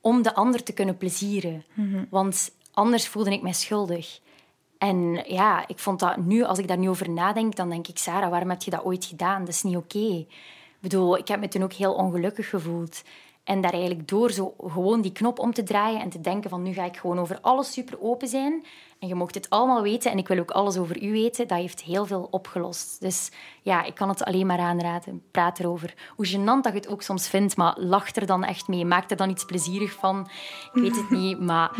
om 0.00 0.22
de 0.22 0.34
ander 0.34 0.62
te 0.62 0.72
kunnen 0.72 0.96
plezieren. 0.96 1.64
Want 2.10 2.50
anders 2.76 3.08
voelde 3.08 3.32
ik 3.32 3.42
mij 3.42 3.52
schuldig. 3.52 4.20
En 4.78 5.24
ja, 5.26 5.68
ik 5.68 5.78
vond 5.78 6.00
dat 6.00 6.16
nu, 6.16 6.42
als 6.42 6.58
ik 6.58 6.68
daar 6.68 6.78
nu 6.78 6.88
over 6.88 7.10
nadenk, 7.10 7.56
dan 7.56 7.68
denk 7.68 7.86
ik, 7.86 7.98
Sarah, 7.98 8.30
waarom 8.30 8.50
heb 8.50 8.62
je 8.62 8.70
dat 8.70 8.84
ooit 8.84 9.04
gedaan? 9.04 9.40
Dat 9.40 9.54
is 9.54 9.62
niet 9.62 9.76
oké. 9.76 9.98
Ik 9.98 10.26
bedoel, 10.80 11.16
ik 11.16 11.28
heb 11.28 11.40
me 11.40 11.48
toen 11.48 11.62
ook 11.62 11.72
heel 11.72 11.94
ongelukkig 11.94 12.48
gevoeld. 12.48 13.02
En 13.46 13.60
daar 13.60 13.72
eigenlijk 13.72 14.08
door 14.08 14.30
zo 14.30 14.54
gewoon 14.58 15.00
die 15.00 15.12
knop 15.12 15.38
om 15.38 15.52
te 15.52 15.62
draaien 15.62 16.00
en 16.00 16.08
te 16.08 16.20
denken 16.20 16.50
van 16.50 16.62
nu 16.62 16.72
ga 16.72 16.84
ik 16.84 16.96
gewoon 16.96 17.18
over 17.18 17.38
alles 17.40 17.72
super 17.72 18.00
open 18.00 18.28
zijn. 18.28 18.64
En 18.98 19.08
je 19.08 19.14
mocht 19.14 19.34
het 19.34 19.50
allemaal 19.50 19.82
weten 19.82 20.10
en 20.10 20.18
ik 20.18 20.28
wil 20.28 20.38
ook 20.38 20.50
alles 20.50 20.76
over 20.76 21.02
u 21.02 21.10
weten. 21.12 21.48
Dat 21.48 21.58
heeft 21.58 21.82
heel 21.82 22.06
veel 22.06 22.28
opgelost. 22.30 23.00
Dus 23.00 23.30
ja, 23.62 23.84
ik 23.84 23.94
kan 23.94 24.08
het 24.08 24.24
alleen 24.24 24.46
maar 24.46 24.58
aanraden. 24.58 25.22
Praat 25.30 25.58
erover. 25.58 25.94
Hoe 26.16 26.26
gênant 26.26 26.62
dat 26.62 26.72
je 26.72 26.78
het 26.78 26.88
ook 26.88 27.02
soms 27.02 27.28
vindt, 27.28 27.56
maar 27.56 27.74
lach 27.78 28.14
er 28.14 28.26
dan 28.26 28.44
echt 28.44 28.68
mee. 28.68 28.84
Maak 28.84 29.10
er 29.10 29.16
dan 29.16 29.30
iets 29.30 29.44
plezierig 29.44 29.92
van. 29.92 30.28
Ik 30.72 30.82
weet 30.82 30.96
het 30.96 31.10
niet, 31.10 31.40
maar 31.40 31.70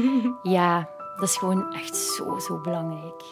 ja, 0.42 0.88
dat 1.16 1.28
is 1.28 1.36
gewoon 1.36 1.72
echt 1.72 1.96
zo, 1.96 2.38
zo 2.38 2.60
belangrijk. 2.60 3.22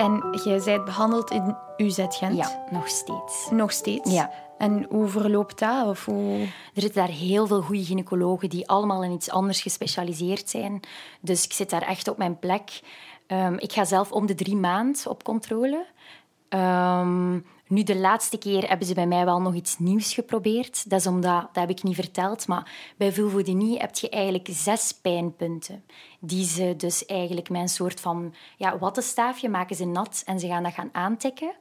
En 0.00 0.38
jij 0.44 0.60
bent 0.64 0.84
behandeld 0.84 1.30
in 1.30 1.56
UZ 1.76 2.04
Gent? 2.08 2.36
Ja, 2.36 2.66
nog 2.70 2.88
steeds. 2.88 3.50
Nog 3.50 3.72
steeds? 3.72 4.12
Ja. 4.12 4.30
En 4.58 4.86
hoe 4.88 5.06
verloopt 5.06 5.58
dat? 5.58 5.86
Of 5.86 6.04
hoe... 6.04 6.40
Er 6.74 6.82
zitten 6.82 7.00
daar 7.00 7.10
heel 7.16 7.46
veel 7.46 7.62
goede 7.62 7.84
gynaecologen 7.84 8.48
die 8.48 8.68
allemaal 8.68 9.04
in 9.04 9.10
iets 9.10 9.30
anders 9.30 9.62
gespecialiseerd 9.62 10.48
zijn. 10.48 10.80
Dus 11.20 11.44
ik 11.44 11.52
zit 11.52 11.70
daar 11.70 11.82
echt 11.82 12.08
op 12.08 12.16
mijn 12.18 12.38
plek. 12.38 12.80
Ehm, 13.26 13.54
ik 13.54 13.72
ga 13.72 13.84
zelf 13.84 14.12
om 14.12 14.26
de 14.26 14.34
drie 14.34 14.56
maanden 14.56 15.10
op 15.10 15.24
controle. 15.24 15.86
Ehm, 16.50 17.38
nu, 17.66 17.82
de 17.82 17.96
laatste 17.96 18.38
keer 18.38 18.68
hebben 18.68 18.86
ze 18.86 18.94
bij 18.94 19.06
mij 19.06 19.24
wel 19.24 19.40
nog 19.40 19.54
iets 19.54 19.78
nieuws 19.78 20.14
geprobeerd. 20.14 20.90
Dat 20.90 21.00
is 21.00 21.06
omdat, 21.06 21.40
dat 21.40 21.62
heb 21.62 21.70
ik 21.70 21.82
niet 21.82 21.94
verteld, 21.94 22.46
maar 22.46 22.92
bij 22.96 23.12
vulvodynie 23.12 23.78
heb 23.78 23.96
je 23.96 24.08
eigenlijk 24.08 24.48
zes 24.50 24.92
pijnpunten. 24.92 25.84
Die 26.20 26.44
ze 26.44 26.74
dus 26.76 27.06
eigenlijk 27.06 27.48
met 27.48 27.60
een 27.60 27.68
soort 27.68 28.00
van 28.00 28.34
ja, 28.56 28.78
wattenstaafje 28.78 29.48
maken 29.48 29.76
ze 29.76 29.84
nat 29.84 30.22
en 30.26 30.40
ze 30.40 30.46
gaan 30.46 30.62
dat 30.62 30.72
gaan 30.72 30.88
aantikken. 30.92 31.52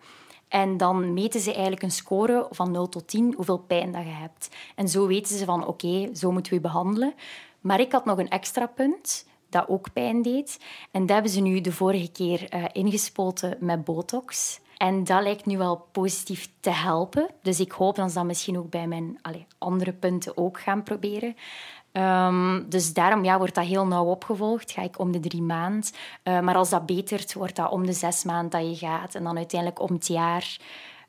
En 0.47 0.77
dan 0.77 1.13
meten 1.13 1.39
ze 1.39 1.51
eigenlijk 1.51 1.83
een 1.83 1.91
score 1.91 2.47
van 2.49 2.71
0 2.71 2.89
tot 2.89 3.07
10, 3.07 3.33
hoeveel 3.35 3.59
pijn 3.59 3.91
dat 3.91 4.03
je 4.03 4.09
hebt. 4.09 4.49
En 4.75 4.89
zo 4.89 5.07
weten 5.07 5.37
ze 5.37 5.45
van, 5.45 5.67
oké, 5.67 6.15
zo 6.15 6.31
moeten 6.31 6.53
we 6.53 6.59
behandelen. 6.59 7.13
Maar 7.61 7.79
ik 7.79 7.91
had 7.91 8.05
nog 8.05 8.17
een 8.17 8.29
extra 8.29 8.65
punt 8.65 9.27
dat 9.49 9.67
ook 9.67 9.93
pijn 9.93 10.21
deed. 10.21 10.59
En 10.91 11.01
dat 11.01 11.09
hebben 11.09 11.31
ze 11.31 11.41
nu 11.41 11.61
de 11.61 11.71
vorige 11.71 12.11
keer 12.11 12.49
eh, 12.49 12.63
ingespoten 12.71 13.57
met 13.59 13.83
botox. 13.83 14.59
En 14.79 15.03
dat 15.03 15.21
lijkt 15.21 15.45
nu 15.45 15.57
wel 15.57 15.87
positief 15.91 16.49
te 16.59 16.69
helpen. 16.69 17.29
Dus 17.41 17.59
ik 17.59 17.71
hoop 17.71 17.95
dat 17.95 18.09
ze 18.09 18.15
dat 18.15 18.25
misschien 18.25 18.57
ook 18.57 18.69
bij 18.69 18.87
mijn 18.87 19.19
allee, 19.21 19.45
andere 19.57 19.93
punten 19.93 20.37
ook 20.37 20.59
gaan 20.59 20.83
proberen. 20.83 21.35
Ehm, 21.91 22.61
dus 22.69 22.93
daarom 22.93 23.23
ja, 23.23 23.37
wordt 23.37 23.55
dat 23.55 23.65
heel 23.65 23.87
nauw 23.87 24.05
opgevolgd. 24.05 24.71
Ga 24.71 24.81
ik 24.81 24.99
om 24.99 25.11
de 25.11 25.19
drie 25.19 25.41
maanden. 25.41 25.89
Uh, 26.23 26.39
maar 26.39 26.55
als 26.55 26.69
dat 26.69 26.85
betert, 26.85 27.33
wordt 27.33 27.55
dat 27.55 27.71
om 27.71 27.85
de 27.85 27.93
zes 27.93 28.23
maanden 28.23 28.49
dat 28.49 28.69
je 28.69 28.85
gaat. 28.85 29.15
En 29.15 29.23
dan 29.23 29.37
uiteindelijk 29.37 29.81
om 29.81 29.93
het 29.93 30.07
jaar. 30.07 30.57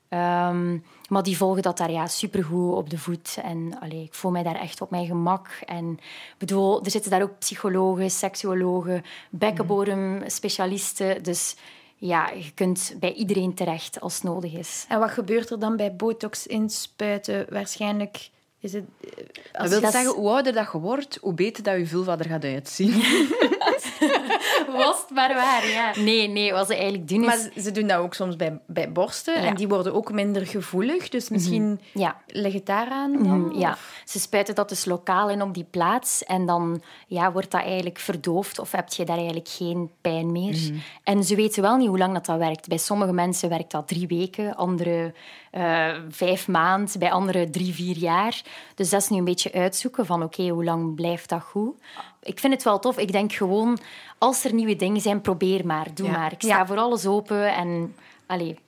Ehm, 0.09 0.79
maar 1.09 1.23
die 1.23 1.37
volgen 1.37 1.63
dat 1.63 1.79
daar 1.79 1.91
ja, 1.91 2.07
supergoed 2.07 2.75
op 2.75 2.91
de 2.91 2.99
voet. 2.99 3.39
En 3.43 3.79
allee, 3.81 4.03
ik 4.03 4.15
voel 4.15 4.31
mij 4.31 4.43
daar 4.43 4.61
echt 4.61 4.81
op 4.81 4.91
mijn 4.91 5.07
gemak. 5.07 5.49
En 5.67 5.99
bedoel, 6.39 6.85
er 6.85 6.91
zitten 6.91 7.11
daar 7.11 7.23
ook 7.23 7.39
psychologen, 7.39 8.11
seksuologen, 8.11 9.03
bekkenbodemspecialisten. 9.31 11.23
Dus 11.23 11.57
ja, 12.01 12.31
je 12.31 12.53
kunt 12.55 12.95
bij 13.01 13.13
iedereen 13.13 13.55
terecht 13.55 14.01
als 14.01 14.15
het 14.15 14.23
nodig 14.23 14.53
is. 14.53 14.85
En 14.89 14.99
wat 14.99 15.11
gebeurt 15.11 15.51
er 15.51 15.59
dan 15.59 15.77
bij 15.77 15.97
botox 15.97 16.47
inspuiten? 16.47 17.47
Waarschijnlijk 17.49 18.31
is 18.61 18.73
het... 18.73 18.85
Eh, 19.01 19.61
dat 19.61 19.69
wil 19.69 19.91
zeggen, 19.91 20.15
hoe 20.15 20.29
ouder 20.29 20.53
dat 20.53 20.73
je 20.73 20.79
wordt, 20.79 21.19
hoe 21.21 21.35
beter 21.35 21.63
dat 21.63 21.77
je 21.77 21.87
vulva 21.87 22.19
er 22.19 22.25
gaat 22.25 22.45
uitzien. 22.45 22.93
was 24.85 25.01
het 25.01 25.11
maar 25.11 25.35
waar, 25.35 25.69
ja. 25.69 25.93
Nee, 25.97 26.29
nee, 26.29 26.53
wat 26.53 26.67
ze 26.67 26.75
eigenlijk 26.75 27.09
doen 27.09 27.21
is... 27.21 27.27
Maar 27.27 27.63
ze 27.63 27.71
doen 27.71 27.87
dat 27.87 27.99
ook 27.99 28.15
soms 28.15 28.37
bij, 28.37 28.61
bij 28.67 28.93
borsten. 28.93 29.35
En 29.35 29.55
die 29.55 29.69
worden 29.69 29.95
ook 29.95 30.13
minder 30.13 30.47
gevoelig. 30.47 31.09
Dus 31.09 31.25
mhm. 31.25 31.33
misschien 31.33 31.81
ja. 31.93 32.21
leg 32.27 32.53
het 32.53 32.67
daaraan 32.67 33.13
dan? 33.13 33.41
Mhm, 33.41 33.59
ja, 33.59 33.77
ze 34.05 34.21
spuiten 34.21 34.55
dat 34.55 34.69
dus 34.69 34.85
lokaal 34.85 35.31
in 35.31 35.43
op 35.43 35.55
die 35.55 35.67
plaats. 35.71 36.25
En 36.25 36.47
dan 36.47 36.83
ja, 37.07 37.33
wordt 37.33 37.51
dat 37.51 37.63
eigenlijk 37.63 37.99
verdoofd. 37.99 38.59
Of 38.59 38.73
heb 38.73 38.93
je 38.93 39.05
daar 39.05 39.17
eigenlijk 39.17 39.49
geen 39.49 39.91
pijn 40.01 40.33
meer. 40.33 40.57
Mhm. 40.57 40.79
En 41.05 41.25
ze 41.25 41.35
weten 41.35 41.63
wel 41.63 41.77
niet 41.77 41.89
hoe 41.89 41.99
lang 41.99 42.13
dat, 42.13 42.27
dat 42.27 42.39
werkt. 42.39 42.69
Bij 42.69 42.79
sommige 42.79 43.13
mensen 43.13 43.49
werkt 43.49 43.71
dat 43.71 43.89
drie 43.89 44.07
weken. 44.07 44.57
Andere 44.57 45.13
uh, 45.53 45.97
vijf 46.09 46.49
maanden. 46.49 46.99
Bij 46.99 47.13
andere 47.13 47.51
drie, 47.51 47.75
vier 47.75 47.97
jaar. 47.97 48.43
Dus 48.75 48.91
dat 48.91 49.01
is 49.01 49.09
nu 49.09 49.19
een 49.19 49.25
beetje 49.25 49.53
uitzoeken 49.53 50.07
van 50.07 50.23
oké, 50.23 50.49
hoe 50.49 50.65
lang 50.65 50.95
blijft 50.95 51.29
dat 51.29 51.43
goed? 51.43 51.75
ik 52.23 52.39
vind 52.39 52.53
het 52.53 52.63
wel 52.63 52.79
tof. 52.79 52.99
Ik 52.99 53.13
denk 53.13 53.33
gewoon, 53.33 53.79
als 54.19 54.45
er 54.45 54.55
nieuwe 54.55 54.77
dingen 54.77 55.01
zijn, 55.01 55.21
probeer 55.21 55.67
maar. 55.67 55.95
Doe 55.95 56.11
maar. 56.11 56.33
Ik 56.33 56.43
sta 56.43 56.67
voor 56.67 56.79
alles 56.79 57.07
open. 57.07 57.55
En, 57.55 57.95
allee, 58.27 58.59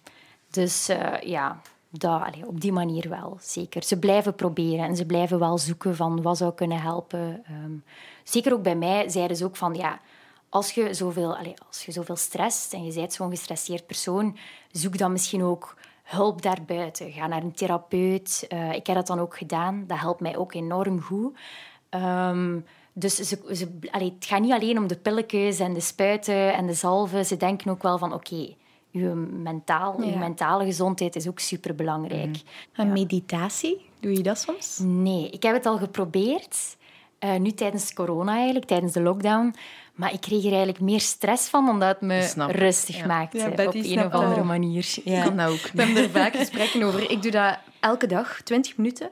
dus 0.51 0.90
uh, 0.90 1.21
ja, 1.21 1.61
dat, 1.90 2.23
allee, 2.23 2.47
op 2.47 2.61
die 2.61 2.73
manier 2.73 3.09
wel, 3.09 3.38
zeker. 3.40 3.83
Ze 3.83 3.99
blijven 3.99 4.35
proberen 4.35 4.85
en 4.85 4.97
ze 4.97 5.07
blijven 5.07 5.38
wel 5.38 5.59
zoeken 5.59 5.97
van 5.97 6.23
wat 6.23 6.37
zou 6.37 6.55
kunnen 6.55 6.81
helpen. 6.81 7.45
Um, 7.51 7.85
zeker 8.25 8.53
ook 8.53 8.62
bij 8.62 8.77
mij 8.77 9.09
zeiden 9.09 9.37
ze 9.37 9.45
ook 9.45 9.57
van, 9.57 9.75
ja, 9.75 10.01
als 10.49 10.73
je 10.73 10.95
zoveel, 10.95 11.37
allee, 11.37 11.55
als 11.68 11.85
je 11.85 11.92
zoveel 11.92 12.16
stresst 12.16 12.73
en 12.73 12.85
je 12.85 12.95
bent 12.95 13.12
zo'n 13.12 13.31
gestresseerd 13.31 13.87
persoon, 13.87 14.37
zoek 14.71 14.99
dan 14.99 15.12
misschien 15.12 15.42
ook 15.42 15.77
hulp 16.12 16.42
daarbuiten. 16.42 17.12
Ga 17.12 17.27
naar 17.27 17.42
een 17.42 17.53
therapeut. 17.53 18.46
Uh, 18.48 18.72
ik 18.72 18.87
heb 18.87 18.96
dat 18.96 19.07
dan 19.07 19.18
ook 19.18 19.37
gedaan. 19.37 19.85
Dat 19.87 19.98
helpt 19.98 20.20
mij 20.20 20.37
ook 20.37 20.55
enorm 20.55 21.01
goed. 21.01 21.38
Um, 21.90 22.64
dus 22.92 23.14
ze, 23.14 23.38
ze, 23.53 23.79
allee, 23.90 24.14
het 24.14 24.25
gaat 24.25 24.40
niet 24.40 24.53
alleen 24.53 24.79
om 24.79 24.87
de 24.87 24.96
pilletjes 24.96 25.59
en 25.59 25.72
de 25.72 25.81
spuiten 25.81 26.55
en 26.55 26.66
de 26.66 26.75
zalven. 26.75 27.27
Ze 27.27 27.37
denken 27.37 27.70
ook 27.70 27.83
wel 27.83 27.98
van, 27.98 28.12
oké, 28.12 28.33
okay, 28.35 28.57
je, 28.90 29.07
mentaal, 29.42 29.98
mentale 29.98 30.64
gezondheid 30.64 31.16
is 31.16 31.29
ook 31.29 31.38
superbelangrijk. 31.38 32.29
Mm. 32.29 32.42
En 32.72 32.92
meditatie, 32.92 33.90
doe 34.01 34.12
je 34.12 34.22
dat 34.22 34.38
soms? 34.38 34.79
Nee, 34.83 35.31
ik 35.31 35.42
heb 35.42 35.55
het 35.55 35.66
al 35.66 35.79
geprobeerd. 35.79 36.77
Uh, 37.24 37.37
nu 37.37 37.50
tijdens 37.50 37.92
corona 37.92 38.35
eigenlijk, 38.35 38.66
tijdens 38.66 38.92
de 38.92 39.00
lockdown. 39.00 39.54
Maar 39.94 40.12
ik 40.12 40.20
kreeg 40.20 40.44
er 40.44 40.48
eigenlijk 40.48 40.80
meer 40.80 41.00
stress 41.00 41.48
van, 41.48 41.68
omdat 41.68 41.88
het 41.88 42.00
me 42.00 42.46
rustig 42.46 42.96
ja. 42.96 43.06
maakte. 43.06 43.38
Ja, 43.38 43.48
op 43.48 43.58
een 43.58 44.04
of 44.04 44.12
andere 44.12 44.42
manier. 44.42 44.94
Ja. 45.04 45.16
Ik 45.16 45.24
kan 45.24 45.37
dat 45.37 45.50
ook. 45.50 45.70
We 45.72 45.82
hebben 45.82 46.02
er 46.02 46.11
vaak 46.11 46.37
gesprekken 46.37 46.82
over. 46.82 47.11
Ik 47.11 47.22
doe 47.22 47.30
dat 47.30 47.58
elke 47.80 48.06
dag, 48.06 48.40
20 48.42 48.76
minuten. 48.76 49.11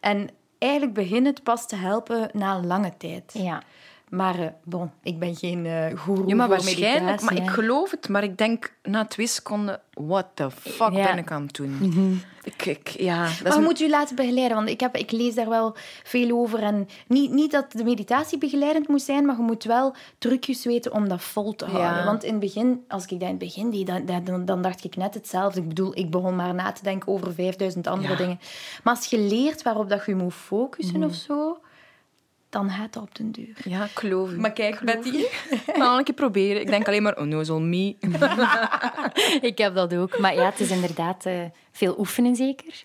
En 0.00 0.28
eigenlijk 0.58 0.94
begint 0.94 1.26
het 1.26 1.42
pas 1.42 1.66
te 1.66 1.76
helpen 1.76 2.30
na 2.32 2.54
een 2.54 2.66
lange 2.66 2.92
tijd. 2.96 3.30
Ja. 3.32 3.62
Maar 4.10 4.38
uh, 4.38 4.46
bon, 4.64 4.90
ik 5.02 5.18
ben 5.18 5.36
geen 5.36 5.64
uh, 5.64 5.98
goeroe 5.98 6.28
ja, 6.28 6.34
maar 6.34 6.48
waarschijnlijk, 6.48 7.20
Maar 7.20 7.36
ik 7.36 7.50
geloof 7.50 7.90
het, 7.90 8.08
maar 8.08 8.22
ik 8.22 8.38
denk 8.38 8.72
na 8.82 9.04
twee 9.04 9.26
seconden... 9.26 9.80
What 9.92 10.26
the 10.34 10.50
fuck 10.50 10.92
ben 10.92 11.18
ik 11.18 11.30
aan 11.30 11.42
het 11.42 11.54
doen? 11.54 11.78
Mm 11.80 12.20
ik, 12.42 12.66
ik, 12.66 12.88
ja, 12.88 13.24
dat 13.24 13.42
maar 13.42 13.52
je 13.52 13.60
moet 13.60 13.80
u 13.80 13.88
laten 13.88 14.16
begeleiden, 14.16 14.56
want 14.56 14.68
ik, 14.68 14.80
heb, 14.80 14.96
ik 14.96 15.10
lees 15.10 15.34
daar 15.34 15.48
wel 15.48 15.76
veel 16.02 16.38
over. 16.38 16.62
En 16.62 16.88
niet, 17.06 17.30
niet 17.30 17.50
dat 17.50 17.72
de 17.72 17.84
meditatie 17.84 18.38
begeleidend 18.38 18.88
moet 18.88 19.02
zijn, 19.02 19.26
maar 19.26 19.36
je 19.36 19.42
moet 19.42 19.64
wel 19.64 19.94
trucjes 20.18 20.64
weten 20.64 20.92
om 20.92 21.08
dat 21.08 21.22
vol 21.22 21.54
te 21.54 21.64
houden. 21.64 22.04
Want 22.04 22.24
in 22.24 22.30
het 22.30 22.40
begin, 22.40 22.84
als 22.88 23.02
ik 23.02 23.10
dat 23.10 23.20
in 23.20 23.26
het 23.28 23.38
begin 23.38 23.70
deed, 23.70 23.86
dan, 23.86 24.24
dan, 24.24 24.44
dan, 24.44 24.62
dacht 24.62 24.84
ik 24.84 24.96
net 24.96 25.14
hetzelfde. 25.14 25.60
Ik 25.60 25.68
bedoel, 25.68 25.98
ik 25.98 26.10
begon 26.10 26.36
maar 26.36 26.54
na 26.54 26.72
te 26.72 26.82
denken 26.82 27.12
over 27.12 27.34
5000 27.34 27.86
andere 27.86 28.16
dingen. 28.16 28.40
Maar 28.82 28.94
als 28.94 29.06
je 29.06 29.18
leert 29.18 29.62
waarop 29.62 29.88
dat 29.88 30.06
je 30.06 30.14
moet 30.14 30.34
focussen 30.34 30.96
mm 30.96 31.04
of 31.04 31.14
zo 31.14 31.58
dan 32.50 32.70
gaat 32.70 32.94
het 32.94 33.02
op 33.02 33.14
den 33.14 33.30
duur. 33.30 33.56
Ja, 33.64 33.84
ik 33.84 33.98
geloof 33.98 34.34
Maar 34.34 34.52
kijk, 34.52 34.80
Betty. 34.80 35.16
Ik 35.50 35.62
ga 35.66 35.96
een 35.98 36.04
keer 36.04 36.14
proberen. 36.14 36.60
Ik 36.60 36.66
denk 36.66 36.86
alleen 36.86 37.02
maar, 37.02 37.18
oh 37.18 37.24
no, 37.24 37.42
zo 37.42 37.60
me. 37.60 37.96
ik 39.50 39.58
heb 39.58 39.74
dat 39.74 39.94
ook. 39.94 40.18
Maar 40.18 40.34
ja, 40.34 40.44
het 40.44 40.60
is 40.60 40.70
inderdaad 40.70 41.26
uh, 41.26 41.44
veel 41.72 41.98
oefenen 41.98 42.36
zeker. 42.36 42.84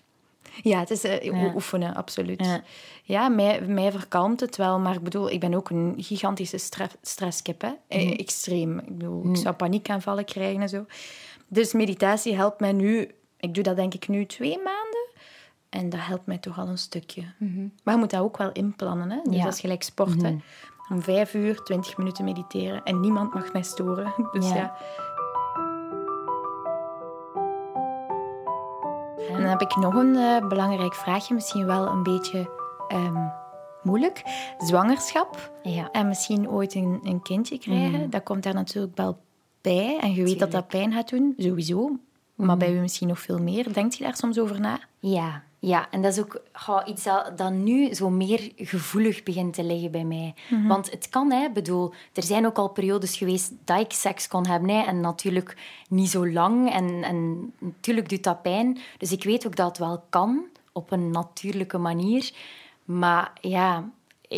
Ja, 0.62 0.78
het 0.78 0.90
is 0.90 1.04
uh, 1.04 1.54
oefenen, 1.54 1.94
absoluut. 1.94 2.44
Ja, 2.44 2.62
ja 3.02 3.28
mij, 3.28 3.60
mij 3.60 3.90
verkalmt 3.90 4.40
het 4.40 4.56
wel. 4.56 4.78
Maar 4.78 4.94
ik 4.94 5.02
bedoel, 5.02 5.30
ik 5.30 5.40
ben 5.40 5.54
ook 5.54 5.70
een 5.70 5.94
gigantische 5.96 6.58
stre 6.58 6.88
stresskip. 7.02 7.60
Hè. 7.60 7.98
Mm. 7.98 8.12
Extreem. 8.12 8.78
Ik 8.78 8.98
bedoel, 8.98 9.22
mm. 9.22 9.34
ik 9.34 9.40
zou 9.40 9.54
paniekaanvallen 9.54 10.24
krijgen 10.24 10.62
en 10.62 10.68
zo. 10.68 10.86
Dus 11.48 11.72
meditatie 11.72 12.34
helpt 12.34 12.60
mij 12.60 12.72
nu... 12.72 13.10
Ik 13.38 13.54
doe 13.54 13.62
dat 13.62 13.76
denk 13.76 13.94
ik 13.94 14.08
nu 14.08 14.26
twee 14.26 14.56
maanden. 14.56 15.05
En 15.68 15.88
dat 15.88 16.00
helpt 16.00 16.26
mij 16.26 16.38
toch 16.38 16.58
al 16.58 16.68
een 16.68 16.78
stukje. 16.78 17.22
Mhm. 17.38 17.68
Maar 17.82 17.94
je 17.94 18.00
moet 18.00 18.10
dat 18.10 18.20
ook 18.20 18.36
wel 18.36 18.52
inplannen. 18.52 19.10
Hè? 19.10 19.18
Dus 19.22 19.36
ja. 19.36 19.44
dat 19.44 19.52
is 19.52 19.60
gelijk 19.60 19.82
sporten. 19.82 20.32
Mm 20.32 20.42
Om 20.88 21.02
vijf 21.02 21.34
uur, 21.34 21.62
twintig 21.62 21.96
minuten 21.96 22.24
mediteren. 22.24 22.82
En 22.82 23.00
niemand 23.00 23.34
mag 23.34 23.52
mij 23.52 23.62
storen. 23.62 24.12
Dus 24.32 24.48
ja. 24.48 24.76
En 29.28 29.42
dan 29.42 29.50
heb 29.50 29.60
ik 29.60 29.76
nog 29.76 29.94
een 29.94 30.14
uh, 30.14 30.48
belangrijk 30.48 30.94
vraagje. 30.94 31.34
Misschien 31.34 31.66
wel 31.66 31.86
een 31.86 32.02
beetje 32.02 32.50
um, 32.92 33.32
moeilijk. 33.82 34.22
Zwangerschap. 34.58 35.52
Ja. 35.62 35.90
En 35.90 36.08
misschien 36.08 36.50
ooit 36.50 36.74
een, 36.74 37.00
een 37.02 37.22
kindje 37.22 37.58
krijgen. 37.58 38.00
Mhm. 38.00 38.10
Dat 38.10 38.22
komt 38.22 38.42
daar 38.42 38.54
natuurlijk 38.54 38.96
wel 38.96 39.18
bij. 39.60 39.98
En 40.00 40.14
je 40.14 40.22
weet 40.22 40.38
dat 40.38 40.50
dat 40.50 40.66
pijn 40.66 40.92
gaat 40.92 41.08
doen. 41.08 41.34
Sowieso. 41.36 41.98
Maar 42.34 42.46
mhm. 42.46 42.58
bij 42.58 42.74
u 42.74 42.80
misschien 42.80 43.08
nog 43.08 43.20
veel 43.20 43.38
meer. 43.38 43.72
Denkt 43.72 43.96
je 43.96 44.04
daar 44.04 44.16
soms 44.16 44.38
over 44.38 44.60
na? 44.60 44.78
Ja, 44.98 45.42
ja, 45.66 45.90
en 45.90 46.02
dat 46.02 46.12
is 46.12 46.20
ook 46.20 46.40
iets 46.86 47.02
dat, 47.02 47.38
dat, 47.38 47.52
nu 47.52 47.94
zo 47.94 48.10
meer 48.10 48.52
gevoelig 48.56 49.22
begint 49.22 49.54
te 49.54 49.64
liggen 49.64 49.90
bij 49.90 50.04
mij. 50.04 50.34
Mhm. 50.50 50.66
Want 50.66 50.90
het 50.90 51.08
kan, 51.08 51.32
hè, 51.32 51.50
bedoel, 51.50 51.92
er 52.12 52.22
zijn 52.22 52.46
ook 52.46 52.56
al 52.56 52.68
periodes 52.68 53.16
geweest 53.16 53.52
dat 53.64 53.80
ik 53.80 53.92
seks 53.92 54.28
kon 54.28 54.46
hebben. 54.46 54.68
Hè, 54.68 54.82
en 54.82 55.00
natuurlijk 55.00 55.56
niet 55.88 56.10
zo 56.10 56.28
lang. 56.28 56.72
En, 56.72 57.02
en 57.02 57.52
natuurlijk 57.58 58.08
doet 58.08 58.22
dat 58.22 58.42
pijn. 58.42 58.78
Dus 58.98 59.12
ik 59.12 59.24
weet 59.24 59.46
ook 59.46 59.56
dat 59.56 59.66
het 59.66 59.78
wel 59.78 60.04
kan, 60.08 60.44
op 60.72 60.90
een 60.90 61.10
natuurlijke 61.10 61.78
manier. 61.78 62.32
Maar 62.84 63.32
ja, 63.40 63.90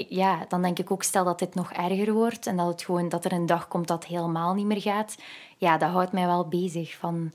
ja, 0.09 0.45
dan 0.49 0.63
denk 0.63 0.79
ik 0.79 0.91
ook, 0.91 1.03
stel 1.03 1.25
dat 1.25 1.39
dit 1.39 1.55
nog 1.55 1.73
erger 1.73 2.13
wordt 2.13 2.47
en 2.47 2.57
dat, 2.57 2.67
het 2.67 2.83
gewoon, 2.83 3.09
dat 3.09 3.25
er 3.25 3.33
een 3.33 3.47
dag 3.47 3.69
komt 3.69 3.89
dat 3.89 4.03
het 4.03 4.13
helemaal 4.13 4.55
niet 4.55 4.67
meer 4.67 4.81
gaat. 4.81 5.17
Ja, 5.57 5.79
dat 5.79 5.91
houdt 5.91 6.13
mij 6.13 6.27
wel 6.27 6.49
bezig 6.49 6.97
van 6.97 7.33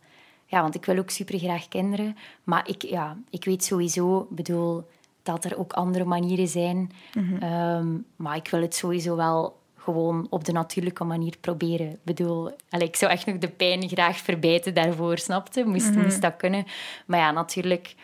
ja, 0.53 0.61
want 0.61 0.75
ik 0.75 0.85
wil 0.85 0.97
ook 0.97 1.09
super 1.09 1.39
graag 1.39 1.67
kinderen. 1.67 2.17
Maar 2.43 2.69
ik, 2.69 2.81
ja, 2.81 3.17
ik 3.29 3.45
weet 3.45 3.63
sowieso, 3.63 4.27
bedoel, 4.29 4.83
dat 5.23 5.45
er 5.45 5.57
ook 5.57 5.73
andere 5.73 6.05
manieren 6.05 6.47
zijn. 6.47 6.91
Mhm. 7.13 7.43
Ehm, 7.43 7.87
maar 8.15 8.35
ik 8.35 8.47
wil 8.47 8.61
het 8.61 8.75
sowieso 8.75 9.15
wel 9.15 9.59
gewoon 9.77 10.27
op 10.29 10.43
de 10.43 10.51
natuurlijke 10.51 11.03
manier 11.03 11.37
proberen. 11.41 11.89
Ik 11.89 12.03
bedoel, 12.03 12.51
allez, 12.69 12.87
ik 12.87 12.95
zou 12.95 13.11
echt 13.11 13.25
nog 13.25 13.37
de 13.37 13.49
pijn 13.49 13.89
graag 13.89 14.17
verbijten 14.17 14.73
daarvoor, 14.73 15.17
snapte? 15.17 15.63
Moest, 15.65 15.95
mm 15.95 16.01
moest 16.01 16.21
dat 16.21 16.35
kunnen. 16.37 16.65
Maar 17.05 17.19
ja, 17.19 17.31
natuurlijk, 17.31 17.95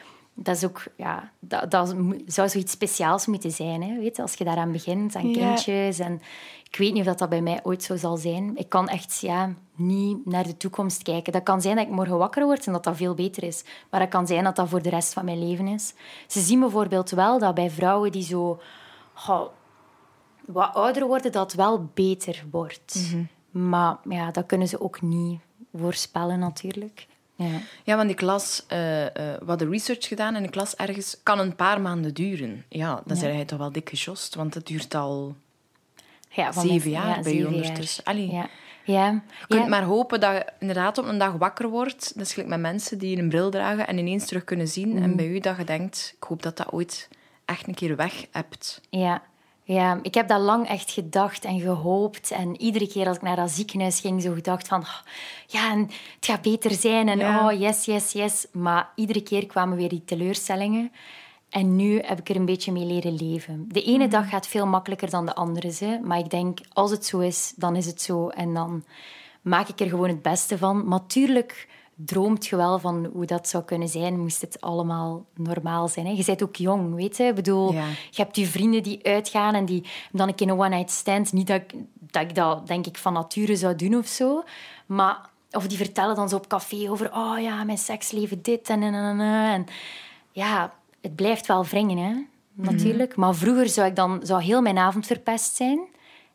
dat 0.43 0.55
is 0.55 0.65
ook... 0.65 0.83
Ja, 0.95 1.31
dat, 1.39 1.71
dat 1.71 1.95
zou 2.25 2.49
zoiets 2.49 2.71
speciaals 2.71 3.25
moeten 3.25 3.51
zijn, 3.51 3.83
hè? 3.83 3.99
Weet, 3.99 4.19
als 4.19 4.33
je 4.33 4.43
daaraan 4.43 4.71
begint, 4.71 5.15
aan 5.15 5.31
kindjes. 5.31 5.99
En 5.99 6.21
ik 6.63 6.75
weet 6.75 6.91
niet 6.93 7.01
of 7.01 7.07
dat, 7.07 7.19
dat 7.19 7.29
bij 7.29 7.41
mij 7.41 7.59
ooit 7.63 7.83
zo 7.83 7.95
zal 7.95 8.17
zijn. 8.17 8.57
Ik 8.57 8.69
kan 8.69 8.87
echt 8.87 9.19
ja, 9.19 9.53
niet 9.75 10.25
naar 10.25 10.43
de 10.43 10.57
toekomst 10.57 11.03
kijken. 11.03 11.33
Dat 11.33 11.43
kan 11.43 11.61
zijn 11.61 11.75
dat 11.75 11.85
ik 11.85 11.91
morgen 11.91 12.17
wakker 12.17 12.45
word 12.45 12.65
en 12.65 12.73
dat 12.73 12.83
dat 12.83 12.97
veel 12.97 13.13
beter 13.13 13.43
is. 13.43 13.63
Maar 13.89 13.99
dat 13.99 14.09
kan 14.09 14.27
zijn 14.27 14.43
dat 14.43 14.55
dat 14.55 14.69
voor 14.69 14.81
de 14.81 14.89
rest 14.89 15.13
van 15.13 15.25
mijn 15.25 15.47
leven 15.47 15.67
is. 15.67 15.93
Ze 16.27 16.39
zien 16.39 16.59
bijvoorbeeld 16.59 17.09
wel 17.09 17.39
dat 17.39 17.55
bij 17.55 17.69
vrouwen 17.69 18.11
die 18.11 18.23
zo 18.23 18.59
wat 20.45 20.73
ouder 20.73 21.07
worden, 21.07 21.31
dat 21.31 21.53
wel 21.53 21.89
beter 21.93 22.43
wordt. 22.51 23.11
Mhm. 23.11 23.23
Maar 23.67 23.97
ja, 24.09 24.31
dat 24.31 24.45
kunnen 24.45 24.67
ze 24.67 24.81
ook 24.81 25.01
niet 25.01 25.39
voorspellen 25.73 26.39
natuurlijk. 26.39 27.07
Ja, 27.39 27.59
ja 27.83 27.95
want 27.95 28.09
ik 28.09 28.21
las, 28.21 28.65
uh, 28.73 29.01
uh, 29.01 29.09
wat 29.41 29.59
de 29.59 29.69
research 29.69 30.07
gedaan 30.07 30.35
en 30.35 30.43
ik 30.43 30.55
las 30.55 30.75
ergens, 30.75 31.17
kan 31.23 31.39
een 31.39 31.55
paar 31.55 31.81
maanden 31.81 32.13
duren. 32.13 32.65
Ja, 32.69 32.93
dan 33.05 33.15
ja. 33.15 33.15
zei 33.15 33.33
hij 33.33 33.45
toch 33.45 33.59
wel 33.59 33.71
dik 33.71 33.89
gesjost, 33.89 34.35
want 34.35 34.53
het 34.53 34.67
duurt 34.67 34.95
al 34.95 35.35
ja, 36.29 36.51
zeven 36.51 36.89
jaar 36.89 37.21
bij 37.21 37.35
je 37.35 37.47
ondertussen. 37.47 38.03
Allee. 38.03 38.31
Ja. 38.31 38.49
Ja. 38.83 39.23
Je 39.47 39.55
kunt 39.55 39.67
maar 39.67 39.83
hopen 39.83 40.19
dat 40.19 40.31
je 40.31 40.45
inderdaad 40.59 40.97
op 40.97 41.05
een 41.05 41.17
dag 41.17 41.33
wakker 41.33 41.69
wordt. 41.69 42.11
Dat 42.15 42.25
is 42.25 42.33
gelijk 42.33 42.49
met 42.49 42.59
mensen 42.59 42.97
die 42.97 43.17
een 43.17 43.29
bril 43.29 43.49
dragen 43.49 43.87
en 43.87 43.97
ineens 43.97 44.25
terug 44.25 44.43
kunnen 44.43 44.67
zien. 44.67 44.97
En 44.97 45.07
mhm. 45.07 45.15
bij 45.15 45.27
u 45.27 45.39
dat 45.39 45.57
je 45.57 45.63
denkt, 45.63 46.13
ik 46.17 46.23
hoop 46.23 46.43
dat 46.43 46.57
dat 46.57 46.71
ooit 46.71 47.09
echt 47.45 47.67
een 47.67 47.73
keer 47.73 47.95
weg 47.95 48.25
hebt. 48.31 48.81
Ja. 48.89 49.21
Ja, 49.73 49.99
ik 50.01 50.13
heb 50.13 50.27
dat 50.27 50.41
lang 50.41 50.67
echt 50.67 50.91
gedacht 50.91 51.45
en 51.45 51.59
gehoopt. 51.59 52.31
En 52.31 52.61
iedere 52.61 52.87
keer 52.87 53.07
als 53.07 53.15
ik 53.15 53.21
naar 53.21 53.35
dat 53.35 53.51
ziekenhuis 53.51 53.99
ging, 53.99 54.21
zo 54.21 54.33
gedacht 54.33 54.67
van... 54.67 54.79
oh, 54.81 54.99
ja, 55.47 55.71
en 55.71 55.79
het 56.15 56.25
gaat 56.25 56.41
beter 56.41 56.71
zijn. 56.71 57.09
En 57.09 57.17
Ja. 57.17 57.51
oh, 57.51 57.59
yes, 57.59 57.85
yes, 57.85 58.11
yes. 58.11 58.47
Maar 58.51 58.89
iedere 58.95 59.21
keer 59.21 59.45
kwamen 59.45 59.77
weer 59.77 59.89
die 59.89 60.05
teleurstellingen. 60.05 60.91
En 61.49 61.75
nu 61.75 61.99
heb 61.99 62.19
ik 62.19 62.29
er 62.29 62.35
een 62.35 62.45
beetje 62.45 62.71
mee 62.71 62.85
leren 62.85 63.15
leven. 63.15 63.65
De 63.67 63.83
ene 63.83 64.07
dag 64.07 64.29
gaat 64.29 64.47
veel 64.47 64.65
makkelijker 64.65 65.09
dan 65.09 65.25
de 65.25 65.35
andere. 65.35 65.73
Hè. 65.79 65.99
Maar 65.99 66.19
ik 66.19 66.29
denk, 66.29 66.59
als 66.73 66.91
het 66.91 67.05
zo 67.05 67.19
is, 67.19 67.53
dan 67.55 67.75
is 67.75 67.85
het 67.85 68.01
zo. 68.01 68.27
En 68.29 68.53
dan 68.53 68.83
maak 69.41 69.67
ik 69.67 69.79
er 69.79 69.89
gewoon 69.89 70.09
het 70.09 70.21
beste 70.21 70.57
van. 70.57 70.87
Maar 70.87 71.05
tuurlijk 71.07 71.67
droomt 72.05 72.47
je 72.47 72.55
wel 72.55 72.79
van 72.79 73.09
hoe 73.13 73.25
dat 73.25 73.47
zou 73.47 73.63
kunnen 73.63 73.87
zijn, 73.87 74.19
moest 74.19 74.41
het 74.41 74.61
allemaal 74.61 75.25
normaal 75.35 75.87
zijn. 75.87 76.05
Hè. 76.05 76.11
Je 76.11 76.25
bent 76.25 76.43
ook 76.43 76.55
jong, 76.55 76.95
weet 76.95 77.17
je. 77.17 77.23
Ik 77.23 77.35
bedoel, 77.35 77.73
Ja. 77.73 77.87
je 77.87 78.21
hebt 78.21 78.35
je 78.35 78.45
vrienden 78.45 78.83
die 78.83 78.99
uitgaan 79.03 79.53
en 79.53 79.65
die 79.65 79.85
dan 80.11 80.27
een 80.27 80.35
keer 80.35 80.47
een 80.47 80.59
one-night 80.59 80.91
stand. 80.91 81.33
Niet 81.33 81.47
dat 81.47 81.61
ik, 81.61 81.73
dat 81.99 82.21
ik 82.21 82.35
dat, 82.35 82.67
denk 82.67 82.85
ik, 82.85 82.97
van 82.97 83.13
nature 83.13 83.55
zou 83.55 83.75
doen 83.75 83.95
of 83.95 84.07
zo. 84.07 84.43
Maar, 84.85 85.29
of 85.51 85.67
die 85.67 85.77
vertellen 85.77 86.15
dan 86.15 86.29
zo 86.29 86.35
op 86.35 86.47
café 86.47 86.89
over... 86.89 87.13
Oh 87.15 87.39
ja, 87.39 87.63
mijn 87.63 87.77
seksleven 87.77 88.41
dit 88.41 88.69
en 88.69 88.83
en 88.83 88.93
en. 88.93 89.19
en. 89.19 89.65
Ja, 90.31 90.73
het 91.01 91.15
blijft 91.15 91.45
wel 91.47 91.65
wringen, 91.65 91.97
hè. 91.97 92.13
Natuurlijk. 92.53 93.15
Maar 93.15 93.35
vroeger 93.35 93.69
zou, 93.69 93.87
ik 93.87 93.95
dan, 93.95 94.19
zou 94.23 94.41
heel 94.43 94.61
mijn 94.61 94.77
avond 94.77 95.05
verpest 95.05 95.55
zijn. 95.55 95.79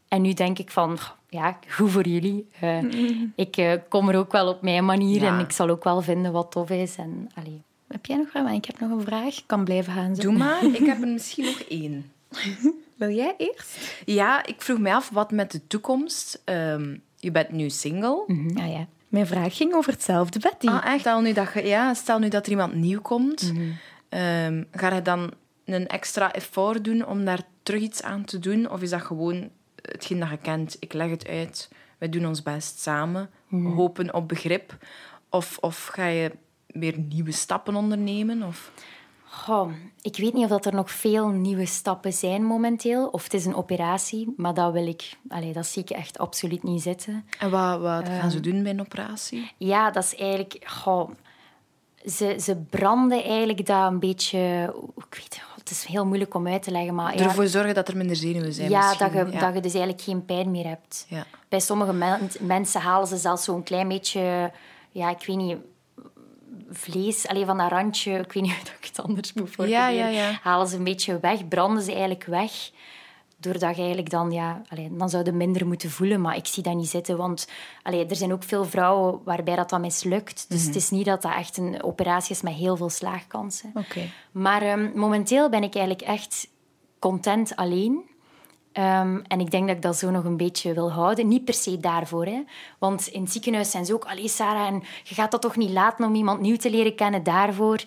En 0.09 0.23
nu 0.23 0.33
denk 0.33 0.59
ik 0.59 0.71
van... 0.71 0.99
Ja, 1.35 1.59
goed 1.69 1.91
voor 1.91 2.07
jullie. 2.09 2.49
Eh, 2.61 2.83
Ik 3.47 3.57
eh, 3.57 3.73
kom 3.89 4.09
er 4.09 4.17
ook 4.17 4.33
wel 4.33 4.49
op 4.49 4.63
mijn 4.63 4.85
manier 4.85 5.23
Ja. 5.23 5.35
en 5.39 5.45
ik 5.45 5.53
zal 5.53 5.69
ook 5.69 5.85
wel 5.85 6.01
vinden 6.03 6.33
wat 6.33 6.51
tof 6.51 6.71
is. 6.71 6.97
En, 6.97 7.31
allee. 7.35 7.63
Heb 7.89 8.07
jij 8.07 8.17
nog 8.17 8.29
vragen? 8.29 8.55
Ik 8.55 8.65
heb 8.65 8.81
nog 8.81 8.91
een 8.91 9.01
vraag. 9.05 9.37
Ik 9.39 9.45
kan 9.47 9.65
blijven 9.65 9.93
gaan. 9.93 10.15
zo. 10.17 10.23
Doe 10.23 10.33
maar, 10.33 10.65
ik 10.81 10.87
heb 10.87 11.03
er 11.03 11.09
misschien 11.09 11.45
nog 11.45 11.61
één. 11.61 12.13
Wil 12.97 13.11
jij 13.11 13.35
eerst? 13.39 14.03
Ja, 14.05 14.47
ik 14.47 14.63
vroeg 14.63 14.79
mij 14.79 14.95
af 14.95 15.11
wat 15.11 15.31
met 15.31 15.51
de 15.53 15.67
toekomst. 15.67 16.43
Ehm, 16.45 16.97
je 17.17 17.31
bent 17.31 17.51
nu 17.51 17.71
single. 17.71 18.25
Ah 18.55 18.71
ja. 18.71 18.87
Mijn 19.09 19.27
vraag 19.27 19.57
ging 19.57 19.75
over 19.75 19.93
hetzelfde, 19.93 20.39
Betty. 20.39 20.67
Ah, 20.67 20.87
echt? 20.87 21.01
Stel 21.01 21.21
nu 21.21 21.33
dat, 21.33 21.49
je, 21.55 21.67
ja, 21.67 21.95
stel 21.95 22.19
nu 22.19 22.29
dat 22.29 22.45
er 22.45 22.51
iemand 22.51 22.75
nieuw 22.75 23.01
komt. 23.01 23.53
Ehm, 24.09 24.63
ga 24.73 24.95
je 24.95 25.03
dan 25.03 25.31
een 25.65 25.87
extra 25.87 26.33
effort 26.33 26.85
doen 26.85 27.07
om 27.07 27.25
daar 27.25 27.43
terug 27.63 27.81
iets 27.81 28.03
aan 28.03 28.25
te 28.25 28.39
doen? 28.39 28.71
Of 28.71 28.83
is 28.83 28.91
dat 28.91 29.03
gewoon 29.03 29.51
hetgeen 29.93 30.21
dat 30.21 30.31
je 30.31 30.37
kent? 30.37 30.77
Ik 30.81 30.93
leg 30.93 31.11
het 31.11 31.29
uit, 31.29 31.71
wij 31.99 32.09
doen 32.09 32.27
ons 32.27 32.43
best 32.43 32.79
samen, 32.79 33.31
hopen 33.51 34.15
op 34.15 34.29
begrip. 34.29 34.77
Of, 35.31 35.59
of 35.61 35.87
ga 35.87 36.07
je 36.07 36.33
weer 36.67 36.99
nieuwe 36.99 37.33
stappen 37.33 37.77
ondernemen? 37.77 38.43
Of... 38.43 38.73
Goh, 39.25 39.73
ik 40.01 40.17
weet 40.17 40.33
niet 40.33 40.45
of 40.45 40.51
dat 40.51 40.67
er 40.67 40.75
nog 40.75 40.91
veel 40.91 41.29
nieuwe 41.29 41.67
stappen 41.67 42.13
zijn 42.13 42.45
momenteel. 42.45 43.07
Of 43.07 43.23
het 43.23 43.35
is 43.35 43.45
een 43.45 43.55
operatie, 43.55 44.35
maar 44.37 44.55
dat 44.55 44.73
wil 44.73 44.87
ik... 44.87 45.19
Allee, 45.29 45.53
dat 45.53 45.67
zie 45.67 45.83
ik 45.83 45.91
echt 45.91 46.19
absoluut 46.19 46.63
niet 46.63 46.83
zitten. 46.83 47.27
En 47.39 47.51
wat, 47.51 47.81
wat 47.81 48.09
gaan 48.09 48.31
ze 48.31 48.41
doen 48.41 48.63
bij 48.63 48.73
een 48.73 48.81
operatie? 48.81 49.53
Ja, 49.57 49.91
dat 49.91 50.05
is 50.05 50.17
eigenlijk... 50.17 50.59
Goh, 50.67 51.11
ze, 52.07 52.37
ze 52.41 52.57
branden 52.57 53.23
eigenlijk 53.25 53.67
dat 53.67 53.91
een 53.91 53.99
beetje... 53.99 54.75
Ik 54.97 55.15
weet, 55.15 55.43
het 55.65 55.73
is 55.73 55.85
heel 55.85 56.07
moeilijk 56.07 56.35
om 56.35 56.47
uit 56.49 56.63
te 56.63 56.71
leggen, 56.71 56.95
maar... 56.95 57.19
ja, 57.19 57.25
Ervoor 57.25 57.47
zorgen 57.47 57.75
dat 57.75 57.89
er 57.89 57.97
minder 57.97 58.17
zenuwen 58.17 58.53
zijn 58.53 58.71
ja, 58.71 58.95
dat 58.95 59.13
je, 59.13 59.19
ja. 59.31 59.39
dat 59.39 59.55
je 59.55 59.61
dus 59.61 59.75
eigenlijk 59.75 60.03
geen 60.03 60.25
pijn 60.25 60.51
meer 60.51 60.67
hebt. 60.67 61.07
Ja. 61.09 61.27
Bij 61.49 61.61
sommige 61.61 61.93
men- 61.93 62.31
mensen 62.41 62.81
halen 62.81 63.09
ze 63.09 63.17
zelfs 63.17 63.45
zo'n 63.45 63.63
klein 63.63 63.89
beetje... 63.89 64.53
Ja, 64.91 65.11
ik 65.11 65.25
weet 65.27 65.37
niet... 65.37 65.57
Vlees, 66.71 67.29
alleen 67.29 67.47
van 67.47 67.59
dat 67.59 67.71
randje, 67.71 68.19
ik 68.19 68.33
weet 68.33 68.43
niet 68.43 68.53
hoe 68.59 68.79
ik 68.81 68.85
het 68.85 69.01
anders 69.03 69.33
moet 69.33 69.51
formuleren. 69.51 70.39
Halen 70.43 70.67
ze 70.69 70.77
een 70.77 70.85
beetje 70.85 71.19
weg, 71.21 71.49
branden 71.49 71.83
ze 71.83 71.91
eigenlijk 71.91 72.25
weg. 72.25 72.53
Doordat 73.45 73.71
je 73.71 73.83
eigenlijk 73.83 74.11
dan, 74.11 74.31
ja, 74.31 74.63
allee, 74.69 74.97
dan 74.97 75.09
zou 75.09 75.25
je 75.25 75.33
minder 75.33 75.67
moeten 75.67 75.91
voelen. 75.91 76.21
Maar 76.21 76.37
ik 76.37 76.47
zie 76.47 76.63
dat 76.63 76.75
niet 76.75 76.89
zitten, 76.89 77.17
want 77.17 77.49
allee, 77.83 78.07
er 78.07 78.17
zijn 78.17 78.33
ook 78.33 78.43
veel 78.43 78.65
vrouwen 78.65 79.21
waarbij 79.25 79.57
dat 79.57 79.71
dan 79.71 79.81
mislukt. 79.81 80.47
Dus 80.49 80.65
het 80.65 80.77
is 80.77 80.91
niet 80.91 81.05
dat 81.05 81.23
dat 81.23 81.33
echt 81.33 81.57
een 81.57 81.83
operatie 81.83 82.35
is 82.35 82.43
met 82.43 82.53
heel 82.53 82.77
veel 82.77 82.91
slaagkansen. 82.91 83.71
Oké. 83.75 84.01
Maar 84.33 84.63
ehm, 84.63 84.91
momenteel 84.95 85.49
ben 85.49 85.63
ik 85.63 85.75
eigenlijk 85.75 86.09
echt 86.09 86.49
content 86.99 87.57
alleen. 87.57 88.03
Ehm, 88.73 89.21
en 89.27 89.41
ik 89.41 89.51
denk 89.51 89.67
dat 89.67 89.77
ik 89.77 89.83
dat 89.83 89.97
zo 89.97 90.11
nog 90.11 90.25
een 90.25 90.37
beetje 90.37 90.75
wil 90.75 90.93
houden. 90.93 91.29
Niet 91.29 91.45
per 91.45 91.55
se 91.55 91.81
daarvoor. 91.81 92.27
Hè. 92.27 92.43
Want 92.79 93.07
in 93.07 93.23
het 93.23 93.33
ziekenhuis 93.33 93.71
zijn 93.71 93.85
ze 93.85 93.95
ook... 93.95 94.05
Allee, 94.05 94.29
Sarah, 94.29 94.67
en 94.67 94.83
je 95.05 95.15
gaat 95.15 95.31
dat 95.31 95.43
toch 95.43 95.57
niet 95.57 95.71
laten 95.71 96.07
om 96.07 96.15
iemand 96.15 96.41
nieuw 96.41 96.57
te 96.57 96.71
leren 96.71 96.95
kennen 96.95 97.23
daarvoor. 97.23 97.85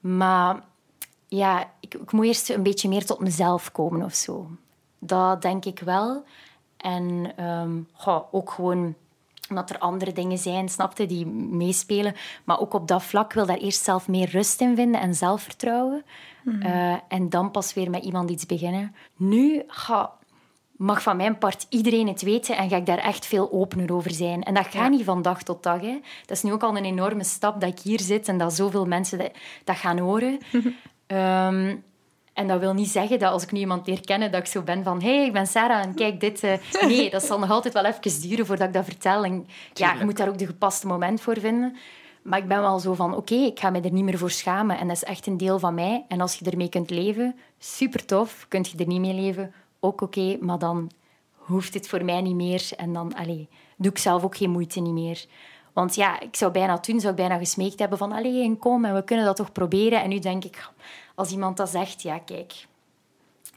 Maar 0.00 0.64
ja, 1.28 1.70
ik, 1.80 1.94
ik 1.94 2.12
moet 2.12 2.24
eerst 2.24 2.50
een 2.50 2.62
beetje 2.62 2.88
meer 2.88 3.04
tot 3.04 3.20
mezelf 3.20 3.72
komen 3.72 4.04
of 4.04 4.14
zo. 4.14 4.50
Dat 4.98 5.42
denk 5.42 5.64
ik 5.64 5.78
wel. 5.78 6.24
En 6.76 7.34
goh, 7.92 8.34
ook 8.34 8.50
gewoon 8.50 8.94
omdat 9.50 9.70
er 9.70 9.78
andere 9.78 10.12
dingen 10.12 10.38
zijn, 10.38 10.68
snapte, 10.68 11.06
die 11.06 11.26
meespelen. 11.26 12.14
Maar 12.44 12.60
ook 12.60 12.74
op 12.74 12.88
dat 12.88 13.02
vlak 13.02 13.32
wil 13.32 13.46
daar 13.46 13.56
eerst 13.56 13.84
zelf 13.84 14.08
meer 14.08 14.30
rust 14.30 14.60
in 14.60 14.76
vinden 14.76 15.00
en 15.00 15.14
zelfvertrouwen. 15.14 16.04
Eh, 16.60 16.94
en 17.08 17.28
dan 17.28 17.50
pas 17.50 17.74
weer 17.74 17.90
met 17.90 18.04
iemand 18.04 18.30
iets 18.30 18.46
beginnen. 18.46 18.94
Nu 19.16 19.62
ga, 19.66 20.12
mag 20.76 21.02
van 21.02 21.16
mijn 21.16 21.38
part 21.38 21.66
iedereen 21.68 22.08
het 22.08 22.22
weten 22.22 22.56
en 22.56 22.68
ga 22.68 22.76
ik 22.76 22.86
daar 22.86 22.98
echt 22.98 23.26
veel 23.26 23.52
opener 23.52 23.92
over 23.92 24.10
zijn. 24.10 24.42
En 24.42 24.54
dat 24.54 24.66
gaat 24.66 24.90
niet 24.90 25.04
van 25.04 25.22
dag 25.22 25.42
tot 25.42 25.62
dag. 25.62 25.80
Hè. 25.80 26.00
Dat 26.26 26.36
is 26.36 26.42
nu 26.42 26.52
ook 26.52 26.62
al 26.62 26.76
een 26.76 26.84
enorme 26.84 27.24
stap 27.24 27.60
dat 27.60 27.70
ik 27.70 27.78
hier 27.78 28.00
zit 28.00 28.28
en 28.28 28.38
dat 28.38 28.54
zoveel 28.54 28.86
mensen 28.86 29.18
dat, 29.18 29.30
dat 29.64 29.76
gaan 29.76 29.98
horen. 29.98 30.38
Ehm, 31.06 31.76
en 32.38 32.46
dat 32.46 32.60
wil 32.60 32.74
niet 32.74 32.88
zeggen 32.88 33.18
dat 33.18 33.32
als 33.32 33.42
ik 33.42 33.52
nu 33.52 33.58
iemand 33.58 33.86
leer 33.86 34.00
kennen, 34.00 34.32
dat 34.32 34.40
ik 34.40 34.46
zo 34.46 34.62
ben 34.62 34.84
van 34.84 35.02
hé, 35.02 35.16
hey, 35.16 35.26
ik 35.26 35.32
ben 35.32 35.46
Sarah 35.46 35.82
en 35.82 35.94
kijk 35.94 36.20
dit. 36.20 36.42
eh. 36.42 36.52
Nee, 36.86 37.10
dat 37.10 37.22
zal 37.24 37.38
nog 37.38 37.50
altijd 37.50 37.74
wel 37.74 37.84
even 37.84 38.20
duren 38.28 38.46
voordat 38.46 38.66
ik 38.66 38.74
dat 38.74 38.84
vertel. 38.84 39.24
En 39.24 39.46
ja, 39.74 39.94
je 39.94 40.04
moet 40.04 40.16
daar 40.16 40.28
ook 40.28 40.38
de 40.38 40.46
gepaste 40.46 40.86
moment 40.86 41.20
voor 41.20 41.40
vinden. 41.40 41.76
Maar 42.22 42.38
ik 42.38 42.48
ben 42.48 42.60
wel 42.60 42.78
zo 42.78 42.94
van, 42.94 43.16
oké, 43.16 43.34
ik 43.34 43.60
ga 43.60 43.70
me 43.70 43.80
er 43.80 43.92
niet 43.92 44.04
meer 44.04 44.18
voor 44.18 44.30
schamen. 44.30 44.78
En 44.78 44.86
dat 44.88 44.96
is 44.96 45.04
echt 45.04 45.26
een 45.26 45.36
deel 45.36 45.58
van 45.58 45.74
mij. 45.74 46.04
En 46.08 46.20
als 46.20 46.34
je 46.34 46.50
ermee 46.50 46.68
kunt 46.68 46.90
leven, 46.90 47.36
super 47.58 48.04
tof. 48.04 48.46
Kun 48.48 48.64
je 48.72 48.78
er 48.78 48.86
niet 48.86 49.00
mee 49.00 49.14
leven, 49.14 49.52
ook 49.80 50.00
oké. 50.00 50.36
maar 50.40 50.58
dan 50.58 50.90
hoeft 51.34 51.74
het 51.74 51.88
voor 51.88 52.04
mij 52.04 52.20
niet 52.20 52.34
meer. 52.34 52.68
En 52.76 52.92
dan 52.92 53.14
allee, 53.14 53.48
doe 53.76 53.90
ik 53.90 53.98
zelf 53.98 54.24
ook 54.24 54.36
geen 54.36 54.50
moeite 54.50 54.80
niet 54.80 54.92
meer. 54.92 55.24
Want 55.78 55.94
ja, 55.94 56.20
ik 56.20 56.36
zou 56.36 56.52
bijna 56.52 56.78
toen 56.78 57.00
zou 57.00 57.12
ik 57.12 57.18
bijna 57.18 57.38
gesmeekt 57.38 57.78
hebben 57.78 57.98
van 57.98 58.12
allee, 58.12 58.42
en 58.42 58.58
kom, 58.58 58.84
en 58.84 58.94
we 58.94 59.04
kunnen 59.04 59.24
dat 59.24 59.36
toch 59.36 59.52
proberen. 59.52 60.02
En 60.02 60.08
nu 60.08 60.18
denk 60.18 60.44
ik, 60.44 60.70
als 61.14 61.30
iemand 61.30 61.56
dat 61.56 61.68
zegt, 61.68 62.02
ja, 62.02 62.18
kijk, 62.18 62.66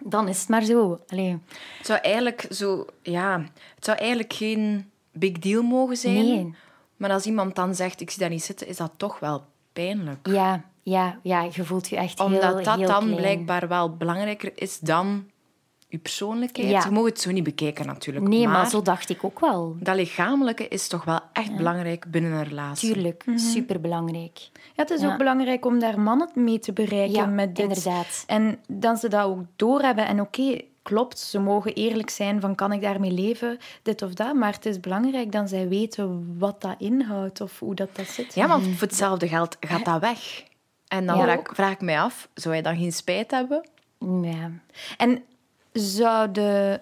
dan 0.03 0.27
is 0.27 0.39
het 0.39 0.49
maar 0.49 0.63
zo. 0.63 0.99
Allee, 1.07 1.39
Het 1.77 1.85
zou 1.85 1.99
eigenlijk 1.99 2.47
zo... 2.49 2.85
Ja, 3.01 3.43
het 3.75 3.85
zou 3.85 3.97
eigenlijk 3.97 4.33
geen 4.33 4.91
big 5.11 5.31
deal 5.31 5.63
mogen 5.63 5.97
zijn. 5.97 6.13
Nee. 6.25 6.55
Maar 6.97 7.11
als 7.11 7.25
iemand 7.25 7.55
dan 7.55 7.75
zegt, 7.75 8.01
ik 8.01 8.09
zie 8.09 8.19
daar 8.19 8.29
niet 8.29 8.43
zitten, 8.43 8.67
is 8.67 8.77
dat 8.77 8.91
toch 8.97 9.19
wel 9.19 9.43
pijnlijk. 9.73 10.27
ja, 10.27 10.63
ja, 10.83 11.19
ja, 11.23 11.41
je 11.51 11.63
voelt 11.63 11.89
je 11.89 11.95
echt 11.95 12.19
Omdat 12.19 12.41
heel, 12.55 12.63
dat 12.63 12.77
heel 12.77 12.87
dan 12.87 13.03
klein. 13.03 13.15
blijkbaar 13.15 13.67
wel 13.67 13.95
belangrijker 13.95 14.51
is 14.55 14.79
dan 14.79 15.30
je 15.91 15.97
persoonlijkheid. 15.97 16.69
Ja. 16.69 16.83
Je 16.83 16.91
mag 16.91 17.05
het 17.05 17.21
zo 17.21 17.31
niet 17.31 17.43
bekijken 17.43 17.85
natuurlijk. 17.85 18.27
Nee, 18.27 18.43
maar, 18.47 18.53
maar 18.53 18.69
zo 18.69 18.81
dacht 18.81 19.09
ik 19.09 19.23
ook 19.23 19.39
wel. 19.39 19.75
dat 19.79 19.95
lichamelijke 19.95 20.67
is 20.67 20.87
toch 20.87 21.03
wel 21.03 21.19
echt 21.33 21.55
belangrijk 21.55 22.05
binnen 22.11 22.31
een 22.31 22.43
relatie. 22.43 22.93
Tuurlijk, 22.93 23.23
superbelangrijk. 23.35 24.39
Ja, 24.53 24.61
het 24.83 24.89
is 24.89 25.01
Ja. 25.01 25.11
ook 25.11 25.17
belangrijk 25.17 25.65
om 25.65 25.79
daar 25.79 25.99
mannen 25.99 26.29
mee 26.35 26.59
te 26.59 26.73
bereiken 26.73 27.15
Ja, 27.15 27.25
met 27.25 27.55
dit. 27.55 27.65
inderdaad. 27.67 28.23
En 28.27 28.59
dat 28.67 28.99
ze 28.99 29.07
dat 29.09 29.23
ook 29.25 29.39
doorhebben. 29.55 30.05
En 30.07 30.21
oké, 30.21 30.61
klopt, 30.81 31.19
ze 31.19 31.39
mogen 31.39 31.73
eerlijk 31.73 32.09
zijn 32.09 32.41
van 32.41 32.55
kan 32.55 32.71
ik 32.71 32.81
daarmee 32.81 33.11
leven, 33.11 33.57
dit 33.81 34.01
of 34.01 34.13
dat. 34.13 34.33
Maar 34.35 34.53
het 34.53 34.65
is 34.65 34.79
belangrijk 34.79 35.31
dat 35.31 35.49
zij 35.49 35.67
weten 35.67 36.35
wat 36.39 36.61
dat 36.61 36.75
inhoudt 36.77 37.41
of 37.41 37.59
hoe 37.59 37.75
dat, 37.75 37.95
dat 37.95 38.07
zit. 38.07 38.33
Ja, 38.33 38.47
want 38.47 38.63
voor 38.67 38.87
hetzelfde 38.87 39.27
geld 39.27 39.57
gaat 39.59 39.85
dat 39.85 39.99
weg. 39.99 40.43
En 40.87 41.05
dan 41.05 41.17
Ja. 41.17 41.23
vraag, 41.23 41.39
vraag 41.53 41.71
ik 41.71 41.81
mij 41.81 41.99
af, 41.99 42.29
zou 42.33 42.55
je 42.55 42.61
dan 42.61 42.77
geen 42.77 42.91
spijt 42.93 43.31
hebben? 43.31 43.69
Ja. 44.21 44.51
En 44.97 45.23
zou, 45.73 46.31
de, 46.31 46.79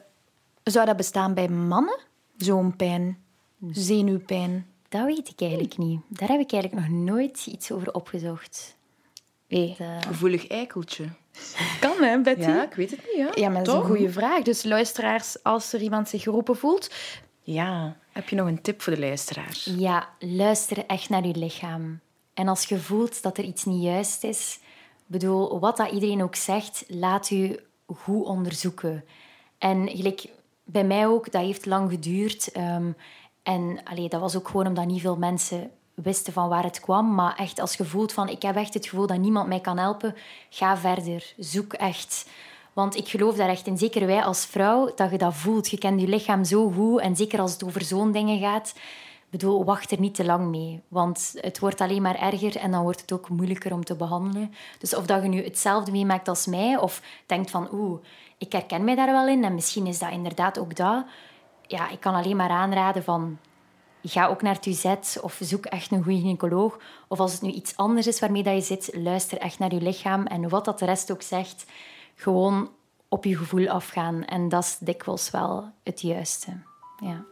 zou 0.63 0.85
dat 0.85 0.97
bestaan 0.97 1.33
bij 1.33 1.47
mannen? 1.49 1.99
Zo'n 2.37 2.75
pijn, 2.75 3.23
zenuwpijn. 3.71 4.67
Dat 4.89 5.05
weet 5.05 5.29
ik 5.29 5.41
eigenlijk 5.41 5.77
niet. 5.77 5.99
Daar 6.07 6.29
heb 6.29 6.39
ik 6.39 6.51
eigenlijk 6.51 6.87
nog 6.87 6.99
nooit 6.99 7.45
iets 7.45 7.71
over 7.71 7.93
opgezocht. 7.93 8.77
Nee. 9.47 9.75
Dat- 9.77 10.05
Gevoelig 10.05 10.47
eikeltje. 10.47 11.05
Kan 11.79 11.97
hè, 12.03 12.21
Betty? 12.21 12.41
Ja, 12.41 12.63
ik 12.63 12.73
weet 12.73 12.91
het 12.91 12.99
niet, 13.05 13.15
ja. 13.15 13.29
Ja, 13.33 13.49
maar 13.49 13.63
dat 13.63 13.75
is 13.75 13.81
een 13.81 13.87
goede 13.87 14.09
vraag. 14.11 14.41
Dus 14.43 14.63
luisteraars, 14.63 15.43
als 15.43 15.73
er 15.73 15.81
iemand 15.81 16.09
zich 16.09 16.23
geroepen 16.23 16.57
voelt... 16.57 16.93
Ja. 17.41 17.97
Heb 18.11 18.29
je 18.29 18.35
nog 18.35 18.47
een 18.47 18.61
tip 18.61 18.81
voor 18.81 18.93
de 18.93 18.99
luisteraar? 18.99 19.57
Ja, 19.63 20.09
luister 20.19 20.85
echt 20.85 21.09
naar 21.09 21.27
je 21.27 21.35
lichaam. 21.35 21.99
En 22.33 22.47
als 22.47 22.65
je 22.65 22.77
voelt 22.79 23.21
dat 23.21 23.37
er 23.37 23.43
iets 23.43 23.65
niet 23.65 23.83
juist 23.83 24.23
is, 24.23 24.59
bedoel, 25.05 25.59
wat 25.59 25.77
dat 25.77 25.91
iedereen 25.91 26.23
ook 26.23 26.35
zegt, 26.35 26.83
laat 26.87 27.29
u 27.29 27.59
goed 27.95 28.25
onderzoeken. 28.25 29.03
En 29.57 29.89
gelijk 29.89 30.25
bij 30.63 30.83
mij 30.83 31.07
ook, 31.07 31.31
dat 31.31 31.41
heeft 31.41 31.65
lang 31.65 31.91
geduurd. 31.91 32.51
Ehm, 32.51 32.91
en 33.43 33.79
allee, 33.83 34.09
dat 34.09 34.21
was 34.21 34.35
ook 34.35 34.47
gewoon 34.47 34.67
omdat 34.67 34.85
niet 34.85 35.01
veel 35.01 35.17
mensen 35.17 35.71
wisten 35.93 36.33
van 36.33 36.49
waar 36.49 36.63
het 36.63 36.79
kwam. 36.79 37.15
Maar 37.15 37.35
echt, 37.35 37.59
als 37.59 37.75
je 37.75 37.85
voelt 37.85 38.13
van, 38.13 38.29
ik 38.29 38.41
heb 38.41 38.55
echt 38.55 38.73
het 38.73 38.87
gevoel 38.87 39.07
dat 39.07 39.17
niemand 39.17 39.47
mij 39.47 39.59
kan 39.59 39.77
helpen, 39.77 40.15
ga 40.49 40.77
verder. 40.77 41.33
Zoek 41.37 41.73
echt. 41.73 42.29
Want 42.73 42.95
ik 42.95 43.07
geloof 43.07 43.35
daar 43.35 43.49
echt 43.49 43.67
in, 43.67 43.77
zeker 43.77 44.05
wij 44.05 44.23
als 44.23 44.45
vrouw, 44.45 44.91
dat 44.95 45.11
je 45.11 45.17
dat 45.17 45.33
voelt. 45.33 45.69
Je 45.69 45.77
kent 45.77 46.01
je 46.01 46.07
lichaam 46.07 46.43
zo 46.43 46.71
goed. 46.71 46.99
En 46.99 47.15
zeker 47.15 47.39
als 47.39 47.51
het 47.51 47.63
over 47.63 47.81
zo'n 47.81 48.11
dingen 48.11 48.39
gaat, 48.39 48.73
bedoel, 49.29 49.65
wacht 49.65 49.91
er 49.91 49.99
niet 49.99 50.15
te 50.15 50.25
lang 50.25 50.47
mee. 50.49 50.81
Want 50.87 51.33
het 51.35 51.59
wordt 51.59 51.81
alleen 51.81 52.01
maar 52.01 52.19
erger 52.19 52.55
en 52.55 52.71
dan 52.71 52.83
wordt 52.83 53.01
het 53.01 53.11
ook 53.11 53.29
moeilijker 53.29 53.73
om 53.73 53.83
te 53.83 53.95
behandelen. 53.95 54.53
Dus 54.79 54.95
of 54.95 55.05
dat 55.05 55.23
je 55.23 55.29
nu 55.29 55.43
hetzelfde 55.43 55.91
meemaakt 55.91 56.27
als 56.27 56.45
mij, 56.45 56.77
of 56.77 57.01
denkt 57.25 57.49
van, 57.49 57.67
oeh, 57.71 57.99
ik 58.37 58.51
herken 58.51 58.83
mij 58.83 58.95
daar 58.95 59.11
wel 59.11 59.27
in 59.27 59.43
en 59.43 59.53
misschien 59.53 59.87
is 59.87 59.99
dat 59.99 60.11
inderdaad 60.11 60.59
ook 60.59 60.75
dat. 60.75 61.05
Ja, 61.67 61.89
ik 61.89 61.99
kan 61.99 62.13
alleen 62.13 62.35
maar 62.35 62.49
aanraden 62.49 63.03
van, 63.03 63.37
ga 64.03 64.27
ook 64.27 64.41
naar 64.41 64.55
het 64.55 64.65
UZ 64.65 64.85
of 65.21 65.39
zoek 65.41 65.65
echt 65.65 65.91
een 65.91 66.03
goede 66.03 66.19
gynaecoloog. 66.19 66.77
Of 67.07 67.19
als 67.19 67.31
het 67.31 67.41
nu 67.41 67.49
iets 67.49 67.75
anders 67.75 68.07
is 68.07 68.19
waarmee 68.19 68.43
dat 68.43 68.53
je 68.53 68.61
zit, 68.61 68.89
luister 68.93 69.37
echt 69.37 69.59
naar 69.59 69.73
je 69.73 69.81
lichaam. 69.81 70.25
En 70.25 70.49
wat 70.49 70.65
dat 70.65 70.79
de 70.79 70.85
rest 70.85 71.11
ook 71.11 71.21
zegt, 71.21 71.65
gewoon 72.15 72.69
op 73.09 73.25
je 73.25 73.37
gevoel 73.37 73.69
afgaan. 73.69 74.25
En 74.25 74.49
dat 74.49 74.63
is 74.63 74.77
dikwijls 74.79 75.31
wel 75.31 75.71
het 75.83 76.01
juiste. 76.01 76.61
Ja. 76.99 77.25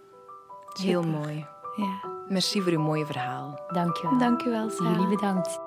Heel 0.73 1.03
mooi. 1.03 1.45
Ja. 1.77 2.09
Merci 2.27 2.61
voor 2.61 2.71
uw 2.71 2.79
mooie 2.81 3.05
verhaal. 3.05 3.59
Dank 3.73 3.97
je 3.97 4.07
wel. 4.09 4.17
Dank 4.17 4.43
u 4.43 4.49
wel, 4.49 4.69
Sarah. 4.69 4.91
Jullie 4.91 5.15
bedankt. 5.15 5.59